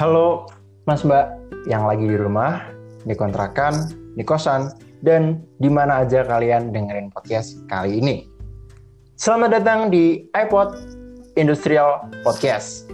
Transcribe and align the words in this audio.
Halo 0.00 0.48
Mas 0.88 1.04
Mbak 1.04 1.26
yang 1.68 1.84
lagi 1.84 2.08
di 2.08 2.16
rumah, 2.16 2.64
di 3.04 3.12
kontrakan, 3.12 3.92
di 4.16 4.24
kosan, 4.24 4.72
dan 5.04 5.44
di 5.60 5.68
mana 5.68 6.00
aja 6.00 6.24
kalian 6.24 6.72
dengerin 6.72 7.12
podcast 7.12 7.60
kali 7.68 8.00
ini. 8.00 8.24
Selamat 9.20 9.60
datang 9.60 9.92
di 9.92 10.24
iPod 10.32 10.72
Industrial 11.36 12.08
Podcast. 12.24 12.88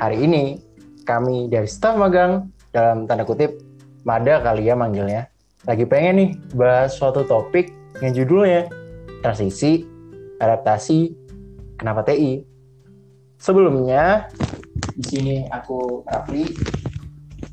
Hari 0.00 0.16
ini 0.16 0.56
kami 1.04 1.52
dari 1.52 1.68
staf 1.68 2.00
magang 2.00 2.48
dalam 2.72 3.04
tanda 3.04 3.28
kutip 3.28 3.60
Mada 4.08 4.40
kali 4.40 4.64
ya 4.64 4.72
manggilnya. 4.72 5.28
Lagi 5.68 5.84
pengen 5.84 6.14
nih 6.16 6.30
bahas 6.56 6.96
suatu 6.96 7.20
topik 7.28 7.68
yang 8.00 8.16
judulnya 8.16 8.64
transisi, 9.20 9.84
adaptasi, 10.40 11.12
kenapa 11.76 12.00
TI. 12.08 12.48
Sebelumnya 13.36 14.32
di 14.96 15.04
sini 15.04 15.34
aku 15.48 16.04
Rafli 16.08 16.48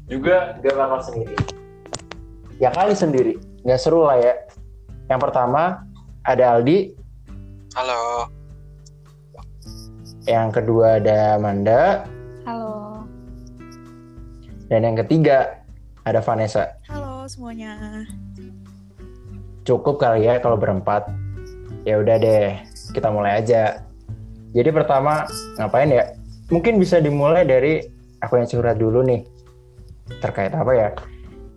juga 0.08 0.56
gak 0.64 0.76
bakal 0.76 1.00
sendiri. 1.04 1.36
Ya 2.58 2.74
kali 2.74 2.98
sendiri, 2.98 3.38
nggak 3.62 3.80
seru 3.80 4.08
lah 4.08 4.18
ya. 4.18 4.34
Yang 5.08 5.20
pertama 5.30 5.86
ada 6.26 6.58
Aldi, 6.58 6.98
Halo, 7.78 8.26
yang 10.26 10.50
kedua 10.50 10.98
ada 10.98 11.38
Manda, 11.38 12.10
Halo. 12.50 13.06
dan 14.74 14.82
yang 14.82 14.98
ketiga 15.06 15.62
ada 16.02 16.20
Vanessa. 16.20 16.74
Halo 16.90 17.30
semuanya. 17.30 17.78
Cukup 19.62 20.02
kali 20.02 20.26
ya 20.26 20.42
kalau 20.42 20.58
berempat. 20.58 21.06
Ya 21.86 22.02
udah 22.02 22.18
deh, 22.18 22.58
kita 22.92 23.14
mulai 23.14 23.40
aja. 23.40 23.86
Jadi 24.52 24.70
pertama 24.74 25.30
ngapain 25.62 25.94
ya? 25.94 26.17
Mungkin 26.48 26.80
bisa 26.80 27.04
dimulai 27.04 27.44
dari 27.44 27.84
aku 28.24 28.40
yang 28.40 28.48
curhat 28.48 28.80
dulu 28.80 29.04
nih. 29.04 29.22
Terkait 30.24 30.56
apa 30.56 30.72
ya? 30.72 30.90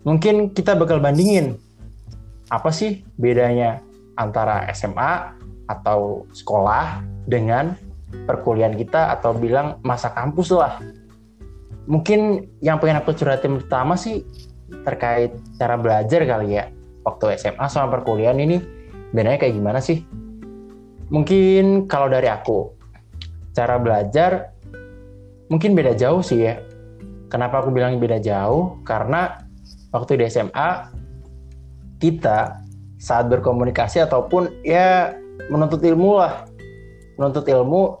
Mungkin 0.03 0.51
kita 0.51 0.75
bakal 0.75 0.99
bandingin 0.99 1.55
apa 2.51 2.67
sih 2.73 3.07
bedanya 3.15 3.79
antara 4.19 4.67
SMA 4.75 5.39
atau 5.71 6.27
sekolah 6.35 6.99
dengan 7.23 7.79
perkuliahan 8.27 8.75
kita 8.75 9.15
atau 9.15 9.31
bilang 9.31 9.79
masa 9.87 10.11
kampus 10.11 10.51
lah. 10.51 10.83
Mungkin 11.87 12.51
yang 12.59 12.77
pengen 12.83 12.99
aku 12.99 13.15
curhatin 13.15 13.63
pertama 13.63 13.95
sih 13.95 14.27
terkait 14.83 15.31
cara 15.55 15.79
belajar 15.79 16.23
kali 16.27 16.59
ya 16.59 16.67
waktu 17.07 17.39
SMA 17.39 17.65
sama 17.71 17.99
perkuliahan 17.99 18.39
ini 18.43 18.59
bedanya 19.15 19.39
kayak 19.39 19.55
gimana 19.55 19.79
sih? 19.79 20.03
Mungkin 21.11 21.87
kalau 21.87 22.07
dari 22.07 22.27
aku 22.27 22.71
cara 23.51 23.75
belajar 23.79 24.55
mungkin 25.51 25.75
beda 25.75 25.91
jauh 25.99 26.23
sih 26.23 26.47
ya. 26.47 26.63
Kenapa 27.27 27.59
aku 27.59 27.75
bilang 27.75 27.99
beda 27.99 28.23
jauh? 28.23 28.79
Karena 28.87 29.43
waktu 29.91 30.15
di 30.15 30.23
SMA 30.31 30.87
kita 31.99 32.63
saat 32.95 33.27
berkomunikasi 33.27 33.99
ataupun 34.07 34.63
ya 34.63 35.11
menuntut 35.51 35.83
ilmu 35.83 36.23
lah. 36.23 36.47
Menuntut 37.19 37.43
ilmu 37.51 37.99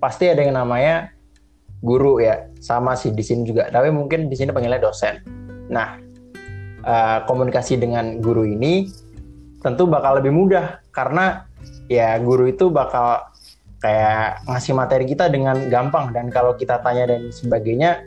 pasti 0.00 0.32
ada 0.32 0.40
yang 0.40 0.56
namanya 0.56 1.12
guru 1.84 2.18
ya. 2.24 2.48
Sama 2.64 2.96
sih 2.96 3.12
di 3.12 3.20
sini 3.20 3.44
juga. 3.44 3.68
Tapi 3.68 3.92
mungkin 3.92 4.32
di 4.32 4.34
sini 4.34 4.50
panggilnya 4.50 4.80
dosen. 4.80 5.20
Nah, 5.68 6.00
eh, 6.80 7.18
komunikasi 7.28 7.76
dengan 7.76 8.24
guru 8.24 8.48
ini 8.48 8.88
tentu 9.60 9.84
bakal 9.88 10.20
lebih 10.20 10.32
mudah 10.32 10.80
karena 10.92 11.48
ya 11.90 12.16
guru 12.22 12.46
itu 12.46 12.70
bakal 12.70 13.24
kayak 13.80 14.42
ngasih 14.48 14.72
materi 14.76 15.04
kita 15.04 15.28
dengan 15.28 15.68
gampang. 15.68 16.12
Dan 16.12 16.28
kalau 16.32 16.56
kita 16.56 16.80
tanya 16.80 17.10
dan 17.10 17.28
sebagainya 17.30 18.02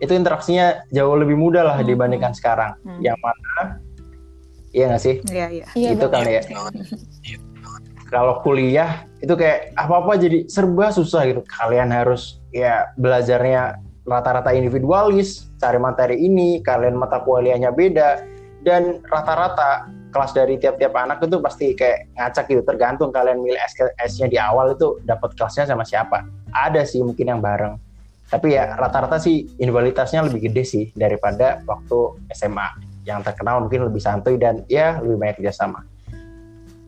itu 0.00 0.12
interaksinya 0.12 0.84
jauh 0.92 1.16
lebih 1.16 1.36
mudah 1.40 1.64
lah 1.64 1.76
Hmm. 1.80 1.88
dibandingkan 1.88 2.32
sekarang. 2.36 2.76
Hmm. 2.84 3.00
yang 3.00 3.16
mana? 3.20 3.80
Iya 4.76 4.84
nggak 4.92 5.02
sih? 5.02 5.16
Iya 5.32 5.46
iya. 5.72 5.90
itu 5.96 6.06
kali 6.06 6.32
ya. 6.36 6.42
kalau 8.12 8.38
kuliah 8.44 9.08
itu 9.24 9.34
kayak 9.34 9.72
apa-apa 9.74 10.20
jadi 10.20 10.44
serba 10.46 10.92
susah 10.92 11.24
gitu. 11.26 11.40
Kalian 11.48 11.88
harus 11.90 12.44
ya 12.52 12.86
belajarnya 13.00 13.80
rata-rata 14.06 14.54
individualis 14.54 15.50
cari 15.58 15.82
materi 15.82 16.16
ini 16.22 16.62
kalian 16.62 16.94
mata 16.94 17.18
kuliahnya 17.26 17.74
beda 17.74 18.22
dan 18.62 19.02
rata-rata 19.10 19.90
kelas 20.16 20.32
dari 20.32 20.56
tiap-tiap 20.56 20.96
anak 20.96 21.20
itu 21.20 21.36
pasti 21.44 21.76
kayak 21.76 22.08
ngacak 22.16 22.44
gitu. 22.48 22.64
Tergantung 22.64 23.12
kalian 23.12 23.44
milih 23.44 23.60
SKS-nya 23.60 24.26
di 24.32 24.40
awal 24.40 24.72
itu 24.72 24.96
dapat 25.04 25.36
kelasnya 25.36 25.68
sama 25.68 25.84
siapa. 25.84 26.24
Ada 26.56 26.88
sih 26.88 27.04
mungkin 27.04 27.36
yang 27.36 27.44
bareng. 27.44 27.76
Tapi 28.32 28.56
ya 28.56 28.72
rata-rata 28.80 29.20
sih 29.20 29.44
individualitasnya 29.60 30.24
lebih 30.24 30.48
gede 30.48 30.64
sih 30.64 30.84
daripada 30.96 31.60
waktu 31.68 32.16
SMA 32.32 32.68
yang 33.04 33.20
terkenal 33.22 33.62
mungkin 33.62 33.86
lebih 33.86 34.00
santuy 34.02 34.34
dan 34.40 34.64
ya 34.66 34.98
lebih 35.04 35.20
banyak 35.20 35.36
kerjasama. 35.44 35.84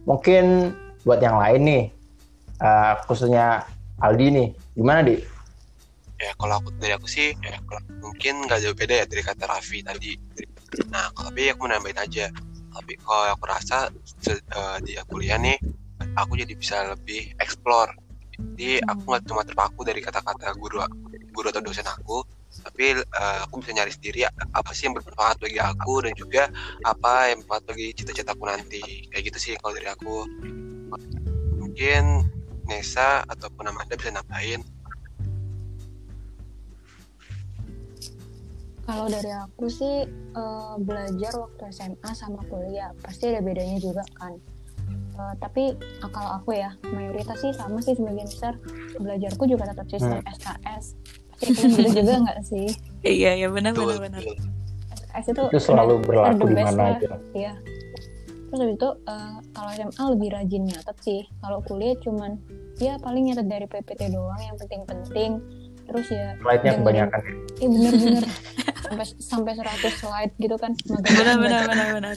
Mungkin 0.08 0.72
buat 1.04 1.20
yang 1.20 1.36
lain 1.36 1.60
nih 1.62 1.84
eh, 2.64 2.92
khususnya 3.06 3.68
Aldi 4.00 4.26
nih 4.34 4.48
gimana 4.74 5.04
di? 5.04 5.20
Ya 6.18 6.34
kalau 6.34 6.58
aku 6.58 6.74
dari 6.82 6.98
aku 6.98 7.06
sih, 7.06 7.30
ya 7.38 7.62
mungkin 8.02 8.50
nggak 8.50 8.58
jauh 8.58 8.74
beda 8.74 8.94
ya 9.02 9.06
dari 9.06 9.22
kata 9.22 9.46
Raffi 9.46 9.86
tadi. 9.86 10.18
Nah, 10.90 11.14
tapi 11.14 11.46
aku 11.54 11.70
nambahin 11.70 11.98
aja. 11.98 12.26
Tapi 12.78 12.94
kalau 13.02 13.34
aku 13.34 13.44
rasa 13.50 13.90
eh, 14.30 14.78
di 14.86 14.94
kuliah 15.10 15.34
nih, 15.34 15.58
aku 16.14 16.38
jadi 16.38 16.54
bisa 16.54 16.76
lebih 16.94 17.34
explore. 17.42 17.90
Jadi 18.38 18.78
aku 18.86 19.02
nggak 19.10 19.24
cuma 19.26 19.42
terpaku 19.42 19.82
dari 19.82 19.98
kata-kata 19.98 20.54
guru 20.54 20.78
guru 21.34 21.50
atau 21.50 21.58
dosen 21.58 21.82
aku, 21.90 22.22
tapi 22.62 23.02
eh, 23.02 23.38
aku 23.42 23.58
bisa 23.58 23.74
nyari 23.74 23.90
sendiri 23.90 24.30
apa 24.30 24.70
sih 24.70 24.86
yang 24.86 24.94
bermanfaat 24.94 25.42
bagi 25.42 25.58
aku 25.58 26.06
dan 26.06 26.14
juga 26.14 26.46
apa 26.86 27.34
yang 27.34 27.42
bermanfaat 27.42 27.62
bagi 27.74 27.86
cita-citaku 27.98 28.42
nanti. 28.46 29.10
Kayak 29.10 29.22
gitu 29.34 29.38
sih 29.42 29.52
kalau 29.58 29.74
dari 29.74 29.90
aku. 29.90 30.16
Mungkin 31.58 32.04
Nesa 32.68 33.24
ataupun 33.26 33.72
Amanda 33.72 33.96
bisa 33.98 34.14
nambahin. 34.14 34.62
Kalau 38.88 39.04
dari 39.04 39.28
aku 39.28 39.68
sih 39.68 40.08
eh, 40.08 40.74
belajar 40.80 41.32
waktu 41.36 41.62
SMA 41.76 42.10
sama 42.16 42.40
kuliah 42.48 42.88
pasti 43.04 43.28
ada 43.28 43.44
bedanya 43.44 43.76
juga 43.76 44.00
kan. 44.16 44.32
Eh, 44.88 45.34
tapi 45.44 45.76
ah, 46.00 46.08
kalau 46.08 46.30
aku 46.40 46.56
ya 46.56 46.72
mayoritas 46.96 47.36
sih 47.36 47.52
sama 47.52 47.84
sih 47.84 47.92
sebagian 47.92 48.24
besar 48.24 48.56
belajarku 48.96 49.44
juga 49.44 49.68
tetap 49.68 49.92
sistem 49.92 50.24
SKS. 50.24 50.96
Pasti 51.36 51.50
kalian 51.52 51.76
gitu 51.76 51.90
juga 52.00 52.14
nggak 52.24 52.40
sih? 52.48 52.68
Iya 53.04 53.44
iya 53.44 53.48
benar 53.52 53.76
benar 53.76 54.00
benar. 54.00 54.24
SKS 54.96 55.26
itu 55.36 55.42
itu 55.52 55.60
selalu 55.60 56.00
berlaku 56.00 56.48
di 56.48 56.56
mana 56.56 56.96
aja 56.96 57.20
Iya. 57.36 57.52
Terus 58.48 58.58
habis 58.64 58.76
itu 58.80 58.90
eh, 59.04 59.36
kalau 59.52 59.70
SMA 59.76 60.04
lebih 60.16 60.28
rajin 60.32 60.62
nyatet 60.64 60.96
sih. 61.04 61.20
Kalau 61.44 61.60
kuliah 61.68 61.92
cuman 62.00 62.40
ya 62.80 62.96
paling 63.04 63.28
nyatet 63.28 63.52
dari 63.52 63.68
PPT 63.68 64.16
doang 64.16 64.40
yang 64.40 64.56
penting-penting. 64.56 65.44
Terus 65.84 66.08
ya 66.08 66.32
slide-nya 66.40 66.72
kebanyakan 66.80 67.20
ya. 67.20 67.32
Iya 67.58 67.68
bener-bener 67.68 68.24
sampai 68.88 69.06
sampai 69.20 69.52
100 69.54 70.00
slide 70.00 70.32
gitu 70.40 70.56
kan. 70.56 70.72
Benar 70.88 71.00
banget 71.04 71.36
benar 71.38 71.62
benar 71.68 71.88
benar. 71.94 72.16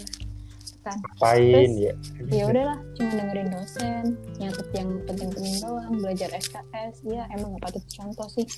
kan. 0.82 0.98
Ngapain 0.98 1.70
Terus, 1.78 1.78
ya 1.78 1.94
ya 2.34 2.44
udahlah 2.50 2.78
cuma 2.98 3.12
dengerin 3.14 3.50
dosen 3.54 4.04
nyatet 4.42 4.68
yang 4.74 4.90
penting-penting 5.06 5.56
doang 5.62 5.94
belajar 6.02 6.30
SKS 6.34 7.06
ya 7.06 7.30
emang 7.38 7.54
nggak 7.54 7.70
patut 7.70 7.86
contoh 7.86 8.28
sih 8.34 8.50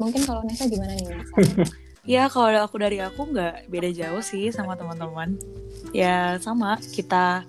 mungkin 0.00 0.24
kalau 0.24 0.40
Nesa 0.48 0.64
gimana 0.72 0.96
nih 0.96 1.04
Nesa 1.04 1.36
Ya 2.06 2.30
kalau 2.30 2.54
aku 2.62 2.78
dari 2.78 3.02
aku 3.02 3.34
nggak 3.34 3.66
beda 3.66 3.90
jauh 3.90 4.22
sih 4.22 4.54
sama 4.54 4.78
teman-teman. 4.78 5.34
Ya 5.90 6.38
sama 6.38 6.78
kita 6.78 7.42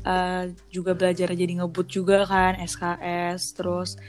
eh, 0.00 0.56
juga 0.72 0.96
belajar 0.96 1.28
jadi 1.36 1.60
ngebut 1.60 1.92
juga 1.92 2.24
kan 2.24 2.56
SKS 2.56 3.52
terus 3.52 4.00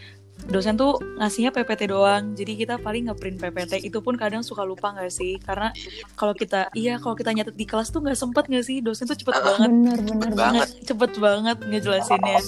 dosen 0.48 0.80
tuh 0.80 0.96
ngasihnya 1.20 1.52
PPT 1.52 1.92
doang 1.92 2.32
jadi 2.34 2.56
kita 2.56 2.76
paling 2.80 3.12
ngeprint 3.12 3.38
PPT 3.44 3.84
itu 3.84 4.00
pun 4.00 4.16
kadang 4.16 4.40
suka 4.42 4.64
lupa 4.64 4.96
nggak 4.96 5.12
sih? 5.12 5.36
Karena 5.44 5.76
kalau 6.16 6.32
kita 6.32 6.72
iya 6.74 6.96
kalau 7.02 7.14
kita 7.20 7.36
nyatet 7.36 7.60
di 7.60 7.68
kelas 7.68 7.92
tuh 7.92 8.00
nggak 8.00 8.16
sempet 8.16 8.48
nggak 8.48 8.66
sih? 8.66 8.80
Dosen 8.80 9.06
tuh 9.06 9.20
cepet 9.20 9.36
banget. 9.36 9.70
Bener 9.70 10.00
bener 10.00 10.30
Cepet 10.32 10.38
banget 10.38 10.68
banget. 10.68 10.68
cepet 10.88 11.12
banget 11.20 11.58
ngejelasinnya 11.68 12.40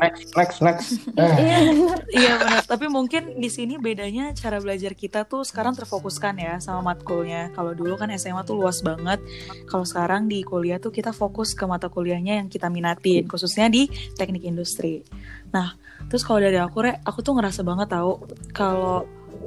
next 0.00 0.32
next 0.34 0.58
next 0.64 0.88
Eh, 1.14 1.36
iya 1.44 1.58
bener 1.68 1.98
Iya 2.10 2.32
benar, 2.40 2.62
tapi 2.66 2.86
mungkin 2.90 3.38
di 3.38 3.50
sini 3.52 3.76
bedanya 3.78 4.32
cara 4.34 4.58
belajar 4.58 4.96
kita 4.96 5.28
tuh 5.28 5.46
sekarang 5.46 5.76
terfokuskan 5.76 6.34
ya 6.40 6.54
sama 6.58 6.92
matkulnya. 6.94 7.52
Kalau 7.54 7.76
dulu 7.76 7.94
kan 8.00 8.10
SMA 8.16 8.42
tuh 8.42 8.58
luas 8.58 8.82
banget. 8.82 9.22
Kalau 9.68 9.86
sekarang 9.86 10.26
di 10.26 10.42
kuliah 10.42 10.82
tuh 10.82 10.90
kita 10.90 11.14
fokus 11.14 11.54
ke 11.54 11.64
mata 11.68 11.86
kuliahnya 11.86 12.42
yang 12.42 12.48
kita 12.50 12.66
minatin, 12.72 13.28
khususnya 13.30 13.70
di 13.70 13.86
teknik 14.16 14.42
industri. 14.42 15.06
Nah, 15.54 15.76
terus 16.10 16.26
kalau 16.26 16.42
dari 16.42 16.58
aku 16.58 16.82
Re, 16.82 16.98
aku 17.04 17.20
tuh 17.22 17.38
ngerasa 17.38 17.60
banget 17.62 17.92
tahu 17.94 18.26
kalau 18.50 19.06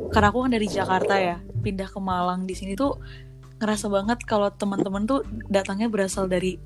karena 0.10 0.28
aku 0.30 0.40
kan 0.46 0.52
dari 0.54 0.68
Jakarta 0.70 1.16
ya, 1.20 1.38
pindah 1.64 1.90
ke 1.90 2.00
Malang 2.00 2.46
di 2.46 2.56
sini 2.56 2.74
tuh 2.78 2.98
ngerasa 3.64 3.88
banget 3.88 4.20
kalau 4.28 4.52
teman-teman 4.52 5.08
tuh 5.08 5.24
datangnya 5.48 5.88
berasal 5.88 6.28
dari 6.28 6.60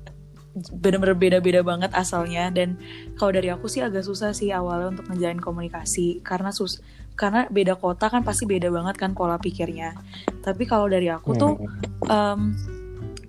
bener-bener 0.74 1.16
beda-beda 1.16 1.60
banget 1.62 1.90
asalnya. 1.94 2.50
Dan 2.50 2.78
kalau 3.18 3.34
dari 3.34 3.48
aku 3.52 3.66
sih 3.70 3.82
agak 3.82 4.04
susah 4.04 4.34
sih 4.34 4.50
awalnya 4.54 4.98
untuk 4.98 5.06
menjalin 5.10 5.40
komunikasi. 5.40 6.20
Karena 6.22 6.50
sus 6.50 6.82
karena 7.18 7.50
beda 7.50 7.74
kota 7.74 8.06
kan 8.06 8.22
pasti 8.22 8.46
beda 8.46 8.70
banget 8.70 8.94
kan 8.94 9.12
pola 9.12 9.38
pikirnya. 9.42 9.94
Tapi 10.42 10.64
kalau 10.70 10.86
dari 10.86 11.10
aku 11.10 11.34
tuh 11.34 11.58
em, 12.06 12.54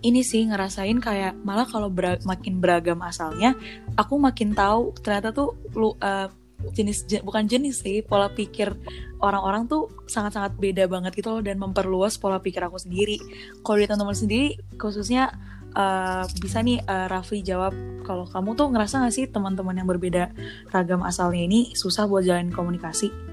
ini 0.06 0.22
sih 0.24 0.48
ngerasain 0.48 1.02
kayak 1.02 1.36
malah 1.44 1.68
kalau 1.68 1.92
bera- 1.92 2.22
makin 2.24 2.64
beragam 2.64 3.04
asalnya 3.04 3.52
aku 4.00 4.16
makin 4.16 4.56
tahu 4.56 4.96
ternyata 5.04 5.36
tuh 5.36 5.60
lu 5.76 5.92
eh, 6.00 6.32
jenis 6.72 7.08
je- 7.08 7.24
bukan 7.24 7.48
jenis 7.48 7.84
sih 7.84 8.04
pola 8.04 8.32
pikir 8.32 8.72
orang-orang 9.20 9.68
tuh 9.68 9.92
sangat-sangat 10.08 10.56
beda 10.56 10.88
banget 10.88 11.16
gitu 11.16 11.36
loh 11.36 11.42
dan 11.44 11.60
memperluas 11.60 12.16
pola 12.20 12.40
pikir 12.40 12.64
aku 12.64 12.80
sendiri. 12.80 13.20
Kalau 13.64 13.76
dari 13.80 13.88
teman-teman 13.88 14.16
sendiri 14.16 14.56
khususnya 14.80 15.32
eh, 15.76 16.24
bisa 16.42 16.62
nih 16.62 16.82
eh, 16.82 17.08
Rafli 17.10 17.44
jawab 17.46 17.74
kalau 18.08 18.26
kamu 18.26 18.58
tuh 18.58 18.68
ngerasa 18.74 19.06
gak 19.06 19.14
sih 19.14 19.26
teman-teman 19.30 19.78
yang 19.78 19.90
berbeda 19.90 20.34
ragam 20.74 21.06
asalnya 21.06 21.46
ini 21.46 21.74
susah 21.78 22.10
buat 22.10 22.26
jalan 22.26 22.50
komunikasi 22.50 23.30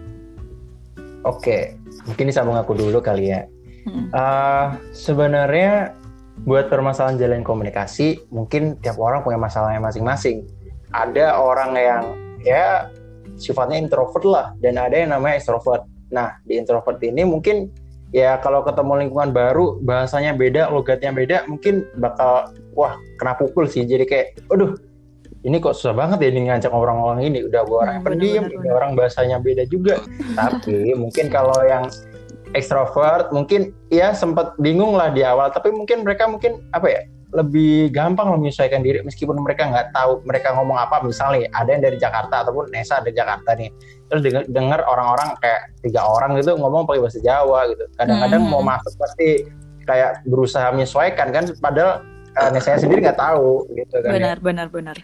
Oke, 1.26 1.74
mungkin 2.06 2.30
disambung 2.30 2.54
aku 2.54 2.78
dulu 2.78 3.02
kali 3.02 3.34
ya. 3.34 3.42
Mm. 3.82 4.14
Eh, 4.14 4.66
sebenarnya 4.94 5.90
buat 6.46 6.70
permasalahan 6.70 7.18
jalan 7.18 7.42
komunikasi, 7.42 8.30
mungkin 8.30 8.78
tiap 8.78 8.94
orang 9.02 9.26
punya 9.26 9.34
masalahnya 9.34 9.82
masing-masing. 9.82 10.46
Ada 10.94 11.34
orang 11.34 11.74
yang 11.74 12.02
ya 12.46 12.86
sifatnya 13.34 13.82
introvert 13.82 14.22
lah, 14.22 14.46
dan 14.62 14.78
ada 14.78 14.94
yang 14.94 15.10
namanya 15.10 15.42
extrovert. 15.42 15.82
Nah, 16.14 16.38
di 16.46 16.62
introvert 16.62 17.02
ini 17.02 17.26
mungkin 17.26 17.74
ya 18.16 18.40
kalau 18.40 18.64
ketemu 18.64 19.04
lingkungan 19.04 19.36
baru, 19.36 19.76
bahasanya 19.84 20.32
beda, 20.32 20.72
logatnya 20.72 21.12
beda, 21.12 21.44
mungkin 21.44 21.84
bakal 22.00 22.48
wah 22.72 22.96
kena 23.20 23.36
pukul 23.36 23.68
sih. 23.68 23.84
Jadi 23.84 24.08
kayak, 24.08 24.40
aduh 24.48 24.72
ini 25.44 25.60
kok 25.60 25.76
susah 25.76 25.92
banget 25.92 26.24
ya 26.24 26.28
ini 26.32 26.48
ngajak 26.48 26.72
orang-orang 26.72 27.28
ini. 27.28 27.44
Udah 27.44 27.60
gue 27.68 27.76
orang 27.76 28.00
Hmm, 28.00 28.06
pendiam, 28.08 28.48
benar-benar, 28.48 28.56
udah 28.64 28.72
orang 28.72 28.92
bahasanya 28.96 29.36
beda 29.36 29.68
juga. 29.68 30.00
Tapi 30.40 30.96
mungkin 30.96 31.28
kalau 31.28 31.60
yang 31.68 31.92
ekstrovert 32.56 33.28
mungkin 33.36 33.76
ya 33.92 34.16
sempat 34.16 34.56
bingung 34.56 34.96
lah 34.96 35.12
di 35.12 35.20
awal 35.20 35.52
tapi 35.52 35.68
mungkin 35.74 36.06
mereka 36.06 36.24
mungkin 36.24 36.64
apa 36.72 36.88
ya 36.88 37.00
lebih 37.36 37.92
gampang 37.92 38.32
lah 38.32 38.38
menyesuaikan 38.40 38.80
diri 38.80 39.04
meskipun 39.04 39.36
mereka 39.36 39.68
nggak 39.68 39.92
tahu 39.92 40.24
mereka 40.24 40.56
ngomong 40.56 40.80
apa 40.80 41.04
misalnya 41.04 41.44
ada 41.52 41.68
yang 41.68 41.84
dari 41.84 42.00
Jakarta 42.00 42.48
ataupun 42.48 42.72
Nesa 42.72 43.04
dari 43.04 43.12
Jakarta 43.12 43.52
nih 43.52 43.68
terus 44.08 44.24
denger, 44.24 44.48
denger 44.48 44.80
orang-orang 44.88 45.36
kayak 45.44 45.76
tiga 45.84 46.00
orang 46.08 46.40
gitu 46.40 46.56
ngomong 46.56 46.88
pakai 46.88 47.04
bahasa 47.04 47.20
Jawa 47.20 47.68
gitu 47.68 47.84
kadang-kadang 48.00 48.42
Hmm. 48.48 48.52
mau 48.56 48.62
masuk 48.64 48.92
pasti 48.96 49.28
kayak 49.84 50.24
berusaha 50.24 50.72
menyesuaikan 50.72 51.28
kan 51.30 51.44
padahal 51.60 52.00
uh, 52.40 52.48
Nesa 52.50 52.80
sendiri 52.80 53.04
nggak 53.04 53.20
tahu 53.20 53.68
gitu 53.76 53.94
kan 54.00 54.08
ya 54.08 54.12
benar 54.16 54.36
benar 54.40 54.66
benar 54.72 54.96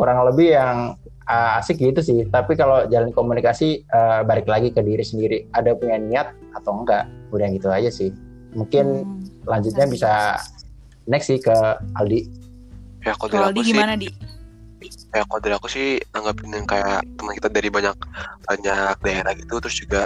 kurang 0.00 0.24
lebih 0.24 0.56
yang 0.56 0.96
uh, 1.28 1.58
asik 1.60 1.78
gitu 1.78 2.00
sih. 2.00 2.18
Tapi 2.26 2.56
kalau 2.56 2.88
jalan 2.88 3.14
komunikasi 3.14 3.86
uh, 3.92 4.24
balik 4.24 4.48
lagi 4.48 4.72
ke 4.74 4.80
diri 4.80 5.04
sendiri, 5.04 5.44
ada 5.52 5.76
punya 5.76 6.00
niat 6.00 6.32
atau 6.56 6.80
enggak, 6.80 7.04
udah 7.30 7.48
gitu 7.52 7.68
aja 7.68 7.90
sih. 7.92 8.10
Mungkin 8.56 9.06
Hmm. 9.06 9.22
lanjutnya 9.46 9.86
bisa 9.86 10.40
next 11.10 11.26
sih 11.26 11.38
ke 11.38 11.52
Aldi. 11.92 12.22
ya 13.00 13.12
kalau 13.14 13.28
dari 13.28 13.34
kalau 13.34 13.48
aku 13.48 13.56
di 13.56 13.62
sih 13.62 13.68
gimana 13.68 13.94
di 13.96 14.08
ya 15.10 15.22
kalau 15.24 15.40
dari 15.40 15.54
aku 15.54 15.68
sih 15.68 15.86
anggapin 16.10 16.48
yang 16.50 16.64
kayak 16.64 17.00
teman 17.14 17.32
kita 17.34 17.48
dari 17.48 17.68
banyak 17.68 17.96
banyak 18.42 18.94
daerah 19.00 19.32
gitu 19.34 19.54
terus 19.58 19.76
juga 19.76 20.02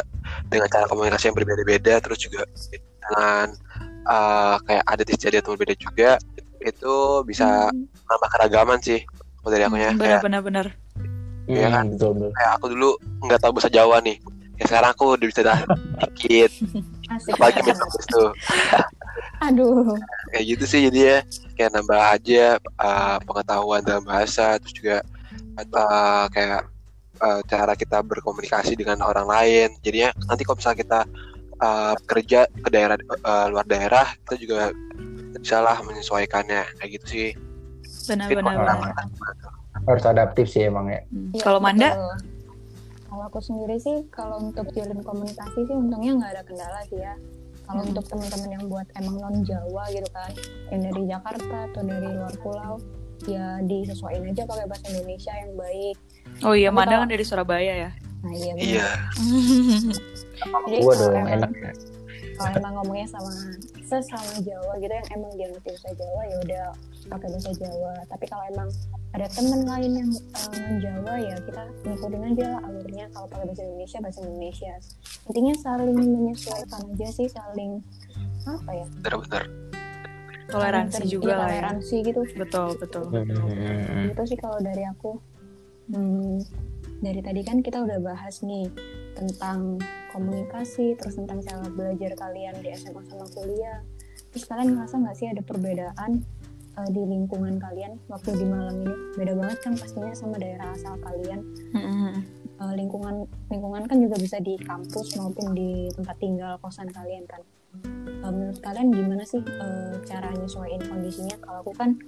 dengan 0.47 0.67
cara 0.67 0.87
komunikasi 0.87 1.29
yang 1.29 1.37
berbeda-beda 1.37 1.95
terus 1.99 2.19
juga 2.19 2.43
dengan 3.01 3.47
uh, 4.05 4.57
kayak 4.61 4.83
adat 4.85 5.09
istiadat 5.09 5.41
yang 5.41 5.55
berbeda 5.55 5.75
juga 5.77 6.11
itu 6.59 6.95
bisa 7.23 7.69
nambah 8.05 8.31
keragaman 8.31 8.79
sih 8.81 9.05
kalau 9.37 9.51
dari 9.51 9.63
aku 9.63 9.77
ya 9.77 9.91
Hmm, 9.91 10.01
benar 10.01 10.21
benar 10.21 10.41
benar 10.43 10.67
Iya 11.45 11.69
kan? 11.69 11.85
Hmm, 11.85 11.95
betul 11.95 12.11
betul. 12.17 12.31
kayak 12.33 12.53
aku 12.57 12.67
dulu 12.71 12.91
nggak 13.21 13.39
tahu 13.39 13.53
bahasa 13.53 13.69
Jawa 13.69 13.97
nih 14.01 14.17
ya 14.55 14.65
sekarang 14.65 14.91
aku 14.91 15.05
udah 15.13 15.27
bisa 15.29 15.43
dah 15.43 15.59
dikit 16.01 16.51
Asik 17.07 17.37
apalagi 17.37 17.61
banget. 17.61 17.77
besok 17.77 17.91
tuh 18.09 18.31
Aduh. 19.43 19.93
Kayak 20.35 20.47
gitu 20.59 20.65
sih 20.67 20.81
jadi 20.91 21.01
ya 21.01 21.19
kayak 21.55 21.71
nambah 21.79 22.01
aja 22.19 22.45
uh, 22.83 23.19
pengetahuan 23.23 23.87
dalam 23.87 24.03
bahasa 24.03 24.59
terus 24.59 24.75
juga 24.75 24.97
uh, 25.63 26.27
kayak 26.35 26.67
uh, 27.23 27.41
cara 27.47 27.79
kita 27.79 28.03
berkomunikasi 28.03 28.75
dengan 28.75 28.99
orang 29.07 29.31
lain 29.31 29.69
jadinya 29.87 30.11
nanti 30.27 30.43
kalau 30.43 30.59
misalnya 30.59 30.81
kita 30.83 31.01
uh, 31.63 31.95
kerja 32.11 32.51
ke 32.51 32.69
daerah 32.75 32.99
uh, 33.23 33.47
luar 33.47 33.67
daerah 33.71 34.11
kita 34.27 34.35
juga 34.43 34.75
bisa 35.39 35.63
lah 35.63 35.79
menyesuaikannya 35.87 36.67
kayak 36.83 36.91
gitu 36.99 37.07
sih 37.07 37.31
benar 38.11 38.27
Mungkin 38.27 38.39
benar 38.43 38.55
kalau 38.59 38.83
benar 38.83 39.65
Harus 39.85 40.05
adaptif 40.07 40.47
sih 40.49 40.65
emang 40.65 40.89
ya. 40.89 41.01
Hmm. 41.11 41.35
Iya, 41.35 41.43
kalau 41.45 41.61
Manda. 41.61 41.91
Kalau 43.11 43.25
aku 43.31 43.39
sendiri 43.39 43.77
sih, 43.79 44.07
kalau 44.11 44.43
untuk 44.43 44.67
jalin 44.75 45.03
komunikasi 45.03 45.67
sih 45.67 45.75
untungnya 45.75 46.19
nggak 46.19 46.31
ada 46.35 46.43
kendala 46.47 46.81
sih 46.89 46.99
ya. 46.99 47.15
Kalau 47.65 47.81
Hmm. 47.81 47.91
untuk 47.91 48.05
teman-teman 48.07 48.49
yang 48.51 48.65
buat 48.67 48.87
emang 48.95 49.17
non 49.19 49.37
Jawa 49.41 49.85
gitu 49.89 50.09
kan, 50.11 50.31
yang 50.69 50.81
dari 50.83 51.03
Jakarta 51.07 51.57
atau 51.67 51.81
dari 51.83 52.09
luar 52.11 52.35
pulau, 52.39 52.75
ya 53.25 53.57
disesuaikan 53.61 54.29
aja 54.29 54.45
pakai 54.45 54.67
bahasa 54.67 54.85
Indonesia 54.91 55.33
yang 55.33 55.53
baik. 55.55 55.97
oh 56.41 56.53
iya 56.53 56.69
Tapi 56.69 56.77
Manda 56.77 56.89
kalau- 56.91 57.03
kan 57.03 57.11
dari 57.11 57.25
Surabaya 57.25 57.73
ya 57.79 57.91
Nah 58.21 58.33
iya. 58.33 58.53
benar. 58.53 58.65
iya 58.65 58.87
Jadi 60.67 60.83
Gua 60.83 60.95
dong 60.95 61.29
enak 61.31 61.51
ya. 61.53 61.73
Kalau 62.35 62.51
emang 62.57 62.73
ngomongnya 62.77 63.07
sama 63.09 63.31
sesama 63.85 64.35
Jawa 64.43 64.73
gitu 64.83 64.91
yang 64.91 65.09
emang 65.15 65.31
dia 65.39 65.47
ngerti 65.51 65.69
bahasa 65.71 65.91
Jawa 65.95 66.21
ya 66.27 66.37
udah 66.43 66.65
pakai 67.09 67.29
bahasa 67.31 67.51
Jawa. 67.55 67.93
Tapi 68.11 68.25
kalau 68.27 68.45
emang 68.51 68.69
ada 69.15 69.27
temen 69.31 69.61
lain 69.63 69.91
yang 69.95 70.11
non 70.11 70.75
Jawa 70.83 71.15
ya 71.23 71.37
kita 71.39 71.63
ngikutin 71.87 72.23
aja 72.35 72.45
lah 72.51 72.61
alurnya 72.67 73.07
kalau 73.15 73.27
pakai 73.31 73.45
bahasa 73.47 73.63
Indonesia 73.63 73.99
bahasa 74.03 74.19
Indonesia. 74.27 74.75
Intinya 75.31 75.55
saling 75.63 75.95
menyesuaikan 75.95 76.83
aja 76.91 77.09
sih 77.11 77.29
saling 77.31 77.73
apa 78.45 78.71
ya? 78.77 78.87
benar-benar 79.01 79.45
toleransi 80.45 81.01
ter- 81.01 81.09
juga 81.09 81.31
iya, 81.33 81.37
lah 81.41 81.49
ya 81.49 81.53
toleransi 81.65 81.97
gitu. 82.05 82.21
betul 82.37 82.69
betul 82.77 83.05
Hmm, 83.09 84.13
Itu 84.13 84.23
sih 84.29 84.37
kalau 84.37 84.59
dari 84.61 84.85
aku. 84.85 85.17
Hmm, 85.89 86.41
dari 87.01 87.21
tadi 87.21 87.41
kan 87.45 87.61
kita 87.61 87.85
udah 87.85 88.01
bahas 88.01 88.41
nih 88.41 88.69
tentang 89.15 89.79
komunikasi, 90.11 90.99
terus 90.99 91.19
tentang 91.19 91.43
cara 91.43 91.67
belajar 91.71 92.15
kalian 92.19 92.55
di 92.63 92.71
SMA 92.75 93.03
sama 93.07 93.27
kuliah. 93.35 93.81
Terus 94.35 94.45
kalian 94.51 94.75
ngerasa 94.75 94.95
nggak 94.99 95.17
sih 95.17 95.27
ada 95.31 95.43
perbedaan 95.43 96.23
eh, 96.75 96.89
di 96.91 97.03
lingkungan 97.03 97.59
kalian 97.59 97.99
waktu 98.11 98.35
di 98.35 98.47
Malang 98.47 98.83
ini? 98.83 98.95
Beda 99.15 99.33
banget 99.39 99.59
kan 99.63 99.73
pastinya 99.79 100.15
sama 100.15 100.39
daerah 100.39 100.75
asal 100.75 100.99
kalian. 101.03 101.41
Mm-mm. 101.75 102.13
Eh, 102.55 102.75
lingkungan 102.79 103.27
lingkungan 103.51 103.83
kan 103.91 103.99
juga 103.99 104.15
bisa 104.15 104.39
di 104.39 104.55
kampus 104.59 105.19
maupun 105.19 105.59
di 105.59 105.91
tempat 105.91 106.17
tinggal 106.23 106.55
kosan 106.63 106.87
kalian 106.91 107.27
kan. 107.27 107.43
Eh, 108.07 108.31
menurut 108.31 108.63
kalian 108.63 108.95
gimana 108.95 109.27
sih 109.27 109.43
eh, 109.43 109.95
cara 110.07 110.31
nyesuaiin 110.31 110.83
kondisinya? 110.87 111.35
Kalau 111.43 111.67
aku 111.67 111.75
kan 111.75 111.99